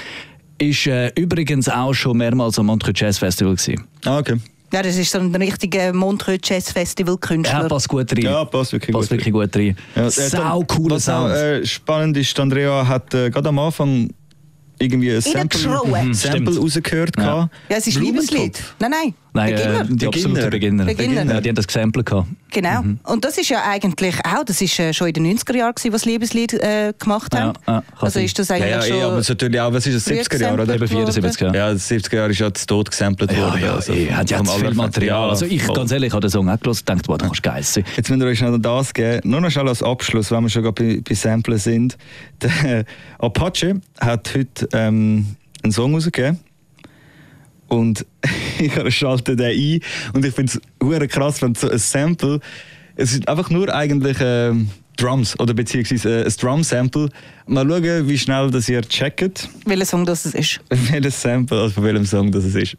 Ist 0.58 0.86
äh, 0.86 1.10
übrigens 1.14 1.68
auch 1.68 1.92
schon 1.92 2.16
mehrmals 2.16 2.58
am 2.58 2.66
Montreux 2.66 2.98
Jazz 2.98 3.18
Festival 3.18 3.54
gewesen. 3.54 3.84
Ah, 4.04 4.18
okay. 4.18 4.36
Ja, 4.72 4.82
das 4.82 4.96
ist 4.96 5.12
so 5.12 5.18
ein 5.20 5.32
richtiger 5.34 5.92
Montreux 5.92 6.40
Jazz 6.42 6.72
Festival 6.72 7.14
Er 7.14 7.18
Künstler. 7.18 7.68
passt 7.68 7.88
gut 7.88 8.10
rein. 8.12 8.22
Ja, 8.22 8.44
passt 8.46 8.72
wirklich 8.72 8.92
passt 8.96 9.10
gut 9.10 9.18
wirklich 9.18 9.32
gut 9.32 9.54
rein. 9.56 9.76
Ja, 9.94 10.06
äh, 10.06 10.10
Sau 10.10 10.38
dann- 10.60 10.66
cooler 10.66 10.96
Was 10.96 11.08
auch 11.08 11.28
Sound. 11.28 11.34
äh, 11.36 11.66
spannend 11.66 12.16
ist, 12.16 12.38
Andrea 12.40 12.86
hat 12.88 13.12
äh, 13.14 13.30
gerade 13.30 13.48
am 13.50 13.58
Anfang 13.58 14.08
irgendwie 14.78 15.12
ein 15.12 15.20
Sample. 15.20 15.60
Mhm. 16.04 16.14
Sample 16.14 16.58
rausgehört. 16.58 17.16
Ja. 17.18 17.48
ja, 17.68 17.76
es 17.76 17.86
ist. 17.86 17.98
Liebeslied. 17.98 18.62
Nein, 18.80 18.90
nein. 18.90 19.14
Nein, 19.36 19.54
Beginner. 19.54 19.80
äh, 19.80 19.84
die 19.88 20.06
absolute 20.06 20.50
Beginner. 20.50 20.84
Beginner. 20.84 21.24
Ja, 21.34 21.40
die 21.40 21.48
haben 21.50 21.56
das 21.56 21.66
gesampelt 21.66 22.06
gehabt. 22.06 22.28
Genau. 22.50 22.82
Und 23.04 23.24
das 23.24 23.38
ist 23.38 23.48
ja 23.50 23.62
eigentlich 23.68 24.14
auch, 24.24 24.44
das 24.44 24.60
ist 24.60 24.78
äh, 24.78 24.92
schon 24.92 25.08
in 25.08 25.14
den 25.14 25.26
90er 25.38 25.56
Jahren, 25.56 25.74
gewesen, 25.74 25.92
was 25.92 26.04
Liebeslied 26.04 26.54
äh, 26.54 26.92
gemacht 26.98 27.34
Ja, 27.34 27.40
haben. 27.40 27.58
ja, 27.66 27.82
also 28.00 28.18
ist 28.20 28.38
das 28.38 28.48
Ja, 28.48 28.54
eigentlich 28.56 28.70
ja, 28.70 28.82
schon... 28.82 28.96
eh, 28.96 29.02
aber 29.02 29.14
es 29.16 29.20
ist 29.20 29.28
natürlich 29.30 29.60
auch, 29.60 29.72
was 29.72 29.86
ist 29.86 29.94
das, 29.96 30.04
früh 30.04 30.20
70er 30.20 30.40
Jahre, 30.40 30.62
oder? 30.62 30.74
Eben 30.74 30.88
74, 30.88 31.40
ja. 31.40 31.52
Ja, 31.54 31.72
das 31.72 31.90
70er 31.90 32.16
Jahre 32.16 32.30
ist 32.30 32.38
ja 32.38 32.52
zu 32.54 32.66
Tod 32.66 32.90
gesampelt 32.90 33.32
Ja, 33.32 33.38
worden. 33.38 33.60
ja, 33.62 33.74
also 33.74 33.92
eh, 33.92 34.10
hat 34.12 34.30
ja 34.30 34.42
zu 34.42 34.52
viel. 34.58 34.74
Material. 34.74 35.24
Ja, 35.26 35.28
Also 35.30 35.46
ich, 35.46 35.66
ganz 35.66 35.90
ehrlich, 35.92 36.08
ich 36.08 36.12
habe 36.14 36.20
den 36.22 36.30
Song 36.30 36.48
auch 36.48 36.58
gelesen 36.60 36.80
und 36.80 36.86
gedacht, 36.86 37.08
wow, 37.08 37.18
das 37.18 37.28
kannst 37.28 37.42
geil 37.42 37.62
sein. 37.62 37.84
Jetzt 37.96 38.08
müssen 38.10 38.20
wir 38.20 38.28
euch 38.28 38.40
noch 38.40 38.58
das 38.58 38.94
geben. 38.94 39.28
Nur 39.28 39.40
noch 39.40 39.50
schnell 39.50 39.68
als 39.68 39.82
Abschluss, 39.82 40.30
wenn 40.30 40.42
wir 40.42 40.48
schon 40.50 40.62
gerade 40.62 40.82
bei, 40.82 41.00
bei 41.06 41.14
Samplen 41.14 41.58
sind. 41.58 41.96
Der 42.42 42.84
Apache 43.18 43.80
hat 44.00 44.32
heute 44.34 44.68
ähm, 44.72 45.26
einen 45.62 45.72
Song 45.72 45.94
rausgegeben. 45.94 46.38
Und 47.68 48.06
ich 48.58 48.96
schalte 48.96 49.36
den 49.36 49.46
ein. 49.46 49.80
Und 50.14 50.24
ich 50.24 50.34
finde 50.34 50.52
es 50.52 51.08
krass, 51.08 51.42
wenn 51.42 51.54
so 51.54 51.68
ein 51.68 51.78
Sample. 51.78 52.40
Es 52.96 53.12
ist 53.12 53.28
einfach 53.28 53.50
nur 53.50 53.74
eigentlich 53.74 54.16
ähm, 54.20 54.70
Drums 54.96 55.38
oder 55.38 55.54
beziehungsweise 55.54 56.22
äh, 56.22 56.24
ein 56.24 56.32
Drum-Sample. 56.40 57.08
Mal 57.46 57.68
schauen, 57.68 58.08
wie 58.08 58.18
schnell 58.18 58.50
das 58.50 58.68
ihr 58.68 58.82
checkt, 58.82 59.48
Welcher 59.66 59.84
Song 59.84 60.06
das 60.06 60.26
ist. 60.26 60.60
welches 60.70 61.20
Sample, 61.20 61.60
also 61.60 61.74
von 61.74 61.84
welchem 61.84 62.06
Song 62.06 62.30
das 62.32 62.44
ist. 62.44 62.76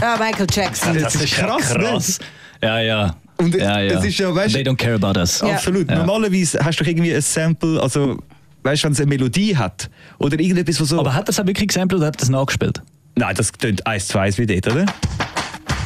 Ah, 0.00 0.16
Michael 0.18 0.46
Jackson. 0.50 0.98
Das 0.98 1.14
ist 1.14 1.34
krass, 1.34 1.74
ne? 1.74 1.78
krass. 1.80 2.18
Ja, 2.62 2.80
ja. 2.80 3.16
Und 3.36 3.54
ja, 3.54 3.80
ja. 3.80 3.98
es 3.98 4.04
ist 4.04 4.18
ja, 4.18 4.28
weißt- 4.30 4.52
They 4.52 4.62
don't 4.62 4.76
care 4.76 4.94
about 4.94 5.18
us. 5.18 5.40
Ja. 5.40 5.54
Absolut. 5.54 5.88
Ja. 5.88 5.98
Normalerweise 5.98 6.58
hast 6.62 6.78
du 6.78 6.84
doch 6.84 6.90
irgendwie 6.90 7.14
ein 7.14 7.22
Sample, 7.22 7.80
also 7.80 8.18
weißt 8.62 8.82
du, 8.82 8.86
wenn 8.86 8.92
es 8.92 9.00
eine 9.00 9.08
Melodie 9.08 9.56
hat 9.56 9.88
oder 10.18 10.38
irgendetwas, 10.38 10.80
was 10.80 10.88
so. 10.88 10.98
Aber 10.98 11.14
hat 11.14 11.28
er 11.28 11.30
es 11.30 11.40
auch 11.40 11.46
wirklich 11.46 11.68
gesampelt 11.68 11.98
oder 12.00 12.08
hat 12.08 12.16
er 12.16 12.22
es 12.22 12.28
nachgespielt? 12.28 12.82
Nein, 13.18 13.34
das 13.34 13.52
klingt 13.52 13.84
eins 13.84 14.06
zu 14.06 14.16
eins 14.18 14.38
wie 14.38 14.46
dort, 14.46 14.68
oder? 14.68 14.86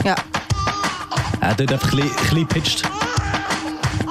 Ja. 0.04 0.14
Er 1.40 1.48
hat 1.48 1.60
dort 1.60 1.72
einfach 1.72 1.90
ein 1.92 1.96
bisschen- 1.96 2.10
ein 2.10 2.24
bisschen 2.24 2.46
pitched. 2.48 2.82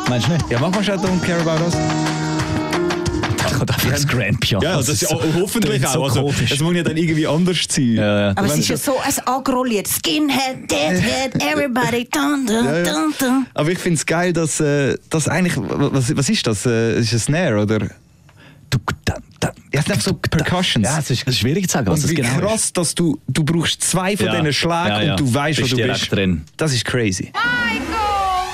Meinst 0.10 0.28
du 0.28 0.32
nicht? 0.34 0.50
Ja, 0.50 0.58
mach 0.60 0.72
mal 0.72 0.84
schon 0.84 0.96
Don't 1.00 1.22
Care 1.24 1.40
About 1.42 1.64
Us. 1.66 1.76
Er 1.76 3.60
hat 3.60 3.70
einfach 3.70 3.90
das 3.92 4.08
Grand 4.08 4.40
Piano. 4.40 4.64
Ja, 4.66 4.78
das 4.78 4.90
ist 4.90 5.04
ja 5.04 5.10
so- 5.10 5.22
hoffentlich 5.40 5.86
auch. 5.86 5.94
So 5.94 6.04
Also, 6.06 6.34
es 6.52 6.60
muss 6.62 6.76
ja 6.76 6.82
dann 6.82 6.98
irgendwie 6.98 7.28
anders 7.28 7.58
sein. 7.70 7.94
Ja, 7.94 8.20
ja. 8.22 8.30
Aber 8.32 8.46
es 8.48 8.54
Wenn 8.54 8.60
ist 8.62 8.70
ja 8.70 8.78
so 8.78 8.98
ein 9.00 9.14
Agro-Lied. 9.28 9.88
Skinhead, 9.88 10.70
Deadhead, 10.72 11.36
everybody, 11.44 12.08
dun, 12.12 12.48
dun, 12.48 12.66
Ja, 12.66 12.78
ja. 12.80 12.84
dun, 12.92 13.14
dun. 13.20 13.46
Aber 13.54 13.70
ich 13.70 13.78
finde 13.78 13.98
es 13.98 14.06
geil, 14.08 14.34
dass 14.34 14.60
äh, 14.60 14.98
das 15.12 15.28
eigentlich. 15.28 15.54
Was, 15.58 16.16
was 16.18 16.28
ist 16.30 16.48
das? 16.48 16.66
Äh, 16.66 17.00
ist 17.02 17.14
ein 17.14 17.20
Snare 17.20 17.60
oder? 17.62 17.88
Da, 19.42 19.52
Ja, 19.74 19.80
es 19.80 19.86
sind 19.86 19.92
einfach 19.94 20.06
so 20.06 20.14
Percussions. 20.14 20.88
Ja, 20.88 21.00
es 21.00 21.10
ist, 21.10 21.28
ist 21.28 21.40
schwierig 21.40 21.68
zu 21.68 21.74
sagen, 21.74 21.88
was 21.88 21.96
und 21.96 22.04
das 22.04 22.12
wie 22.12 22.16
genau 22.16 22.40
krass, 22.48 22.72
dass 22.72 22.96
du, 22.96 23.20
du 23.28 23.44
brauchst 23.44 23.82
zwei 23.84 24.16
von 24.16 24.28
Ja. 24.28 24.36
diesen 24.40 24.54
Schlägen 24.54 24.88
Ja, 24.88 25.02
ja. 25.02 25.12
und 25.12 25.20
du 25.20 25.34
weißt, 25.34 25.62
wo 25.64 25.68
du 25.68 25.76
direkt 25.76 26.00
bist. 26.00 26.12
drin. 26.14 26.46
Das 26.58 26.72
ist 26.74 26.86
crazy. 26.86 27.34
Michael, 27.34 27.82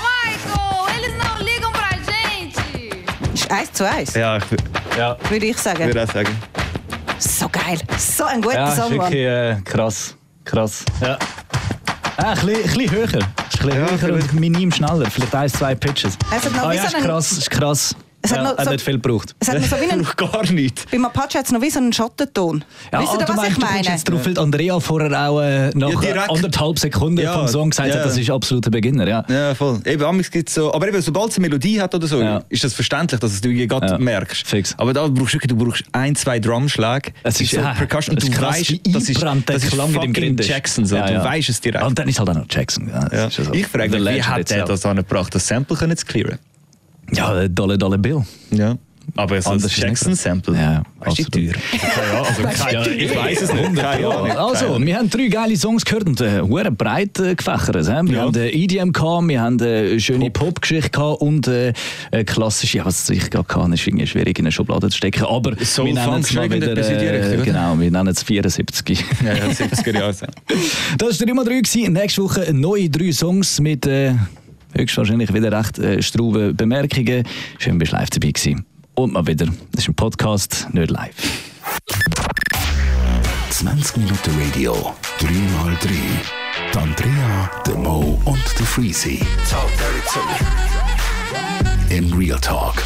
Michael, 0.01 0.97
eles 0.97 1.13
não 1.21 1.45
ligam 1.45 1.71
pra 1.73 1.89
gente. 1.97 3.33
Ist 3.33 3.51
eins 3.51 3.71
zu 3.73 3.87
eins, 3.89 4.13
Ja, 4.15 4.37
ist. 4.37 4.47
Ja, 4.97 5.17
würde 5.29 5.45
ich 5.45 5.57
sagen. 5.57 5.85
würde 5.85 6.03
auch 6.03 6.11
sagen. 6.11 6.35
So 7.19 7.49
geil. 7.49 7.79
So 7.97 8.23
ein 8.25 8.41
guter 8.41 8.55
ja 8.55 8.69
ist 8.69 8.75
Song, 8.77 8.95
Mann. 8.95 9.11
wirklich 9.11 9.25
äh, 9.25 9.61
krass. 9.65 10.15
Krass. 10.45 10.85
Ja. 11.01 11.17
Ah, 12.17 12.31
ein, 12.33 12.45
bisschen, 12.45 12.55
ein 12.55 12.63
bisschen 12.77 12.91
höher. 12.91 13.03
Ein 13.13 13.33
bisschen 13.51 13.69
Ja, 13.69 13.97
höher 14.07 14.13
und 14.13 14.33
minim 14.33 14.71
schneller. 14.71 15.09
Vielleicht 15.11 15.35
eins, 15.35 15.53
zwei 15.53 15.75
Pitches. 15.75 16.17
Es 16.35 16.45
hat 16.45 16.55
noch 16.55 16.63
ah, 16.63 16.73
ja, 16.73 16.87
so 16.89 16.97
ist 16.97 17.03
krass. 17.05 17.31
Ist 17.33 17.49
krass. 17.51 17.95
Es 18.27 18.31
hat 18.31 18.37
ja, 18.43 18.43
noch 18.51 18.57
hat 18.57 18.65
so- 18.65 18.71
nicht 18.71 18.83
viel 18.83 18.93
gebraucht. 18.99 19.35
Es 19.39 19.47
hat 19.47 19.59
noch 19.61 19.67
so 19.67 19.75
wie 19.77 19.91
einen, 19.91 20.07
gar 20.15 20.51
nichts. 20.51 20.85
beim 20.91 21.05
Apache 21.05 21.37
hat 21.39 21.45
es 21.45 21.51
noch 21.51 21.61
wie 21.61 21.69
so 21.69 21.79
einen 21.79 21.93
Schattenton. 21.93 22.63
Ja, 22.91 23.01
Wisst 23.01 23.13
ihr, 23.13 23.19
ah, 23.19 23.23
du 23.23 23.29
was 23.29 23.35
meinst, 23.37 23.51
ich 23.51 23.57
du 23.57 23.65
meine? 23.65 23.83
jetzt 23.87 24.03
drauf, 24.09 24.25
weil 24.25 24.37
Andrea 24.39 24.79
vorher 24.79 25.29
auch 25.29 25.41
äh, 25.41 25.69
nach 25.75 25.89
Ja, 25.89 25.99
direkt. 25.99 26.29
anderthalb 26.29 26.79
Sekunden 26.79 27.21
Ja, 27.21 27.33
vom 27.37 27.47
Song 27.47 27.69
gesagt 27.69 27.89
ja. 27.89 27.95
hat, 27.95 28.05
das 28.05 28.17
ist 28.17 28.29
absoluter 28.29 28.69
Beginner. 28.69 29.07
Ja. 29.07 29.25
Ja, 29.29 29.55
voll. 29.55 29.79
Eben, 29.85 30.03
amigs 30.03 30.29
gibt's 30.31 30.53
so, 30.53 30.73
aber 30.73 30.87
eben, 30.87 31.01
sobald 31.01 31.31
es 31.31 31.37
eine 31.37 31.47
Melodie 31.47 31.79
hat 31.81 31.93
oder 31.95 32.07
so, 32.07 32.21
Ja. 32.21 32.43
ist 32.49 32.63
das 32.63 32.73
verständlich, 32.73 33.19
dass 33.19 33.39
du 33.41 33.49
es 33.49 33.67
gerade 33.67 33.87
Ja, 33.87 33.97
merkst. 33.97 34.47
fix. 34.47 34.73
Aber 34.77 34.93
da 34.93 35.07
brauchst 35.07 35.33
du 35.33 35.37
wirklich, 35.37 35.49
du 35.49 35.55
brauchst 35.55 35.83
ein, 35.91 36.15
zwei 36.15 36.39
Drumschläge. 36.39 37.11
Es 37.23 37.39
ist 37.41 37.51
so 37.51 37.57
ja, 37.57 37.73
Percussion 37.73 38.15
und 38.15 38.23
du 38.27 38.31
krass, 38.31 38.59
weißt, 38.59 38.69
wie 38.71 38.91
das 38.91 39.09
ist, 39.09 39.21
der 39.21 39.35
das 39.45 39.63
ist 39.63 39.71
Klang 39.71 39.93
in 40.03 40.13
dem. 40.13 40.37
Jackson, 40.37 40.85
so. 40.85 40.95
Ja, 40.95 41.09
ja. 41.09 41.19
du 41.19 41.25
weißt 41.25 41.49
es 41.49 41.61
direkt. 41.61 41.83
Und 41.83 41.97
dann 41.97 42.07
ist 42.07 42.19
halt 42.19 42.29
auch 42.29 42.33
noch 42.35 42.45
Jackson. 42.49 42.91
Ich 43.53 43.67
frage 43.67 43.89
mich, 43.99 44.15
wie 44.15 44.23
hat 44.23 44.35
er 44.35 44.39
itself. 44.41 44.65
das 44.69 44.85
angebracht, 44.85 45.33
das 45.35 45.47
Sample 45.47 45.77
können 45.77 45.95
zu 45.97 46.05
clearen? 46.05 46.37
Ja, 47.13 47.33
der 47.33 47.49
Dollar 47.49 47.77
Dollar 47.77 47.97
Bill. 47.97 48.23
Ja. 48.51 48.77
Aber 49.15 49.41
so 49.41 49.51
ein 49.51 49.53
Anders 49.55 49.71
ist 49.71 49.79
so. 49.79 49.87
Jackson-Sample, 49.87 50.53
Ja, 50.55 50.83
weißt 50.99 51.19
du, 51.19 51.23
absolut. 51.23 51.31
teuer? 51.53 51.53
Ahnung, 52.13 52.25
also, 52.45 52.63
keine, 52.83 52.89
ich 52.89 53.15
weiß 53.15 53.41
es 53.41 53.53
nicht. 53.53 53.75
Keine 53.77 54.07
Ahnung. 54.07 54.31
Also, 54.31 54.79
wir 54.85 54.97
haben 54.97 55.09
drei 55.09 55.27
geile 55.27 55.55
Songs 55.55 55.85
gehört 55.85 56.07
und 56.07 56.19
äh, 56.19 56.41
hure 56.41 56.71
breit 56.71 57.17
äh, 57.19 57.33
gefächert. 57.33 57.77
Äh. 57.77 57.85
Wir 58.03 58.13
Ja. 58.13 58.21
haben 58.23 58.35
äh, 58.35 58.49
EDM 58.49 58.91
gehabt, 58.91 59.27
wir 59.29 59.41
haben 59.41 59.59
äh, 59.61 59.91
eine 59.91 59.99
schöne 60.01 60.29
Pop-Geschichte 60.29 60.89
gehabt 60.89 61.21
und 61.21 61.47
äh, 61.47 61.71
äh, 62.11 62.25
klassische, 62.25 62.79
ja, 62.79 62.85
was 62.85 63.09
ich 63.09 63.29
gerade 63.31 63.45
kann, 63.45 63.71
ist 63.71 63.87
irgendwie 63.87 64.05
schwierig 64.07 64.37
in 64.39 64.43
eine 64.45 64.51
Schublade 64.51 64.89
zu 64.89 64.97
stecken. 64.97 65.23
Aber 65.23 65.55
Soul 65.63 65.85
wir 65.85 65.93
nennen 65.93 66.19
es 66.19 66.33
mal 66.33 66.51
wieder, 66.51 66.75
äh, 66.77 67.37
genau, 67.45 67.79
wir 67.79 67.89
nennen 67.89 68.09
es 68.09 68.23
74. 68.23 69.05
Ja, 69.25 69.33
ja, 69.33 69.45
70er 69.45 69.93
Jahre. 69.93 70.13
Das 70.97 71.19
war 71.21 71.27
immer 71.29 71.45
drei. 71.45 71.61
gewesen. 71.61 71.93
Nächste 71.93 72.23
Woche 72.23 72.53
neue 72.53 72.89
drei 72.89 73.13
Songs 73.13 73.61
mit 73.61 73.87
äh, 73.87 74.15
höchstwahrscheinlich 74.73 75.33
wieder 75.33 75.51
recht 75.51 75.79
äh, 75.79 76.01
strauben 76.01 76.55
Bemerkungen. 76.55 77.23
Schön, 77.59 77.77
bist 77.77 77.91
du 77.91 77.97
live 77.97 78.09
dabei 78.09 78.31
gewesen. 78.31 78.65
Und 78.95 79.13
mal 79.13 79.25
wieder, 79.27 79.45
das 79.71 79.83
ist 79.83 79.89
ein 79.89 79.95
Podcast, 79.95 80.67
nicht 80.73 80.89
live. 80.89 81.15
20 83.49 83.97
Minuten 83.97 84.31
Radio, 84.39 84.93
3x3. 85.19 85.89
Die 86.73 86.77
Andrea, 86.77 87.51
der 87.65 87.75
Mo 87.75 88.19
und 88.25 88.43
der 88.59 88.65
Freezy. 88.65 89.19
In 91.89 92.13
Real 92.13 92.39
Talk. 92.39 92.83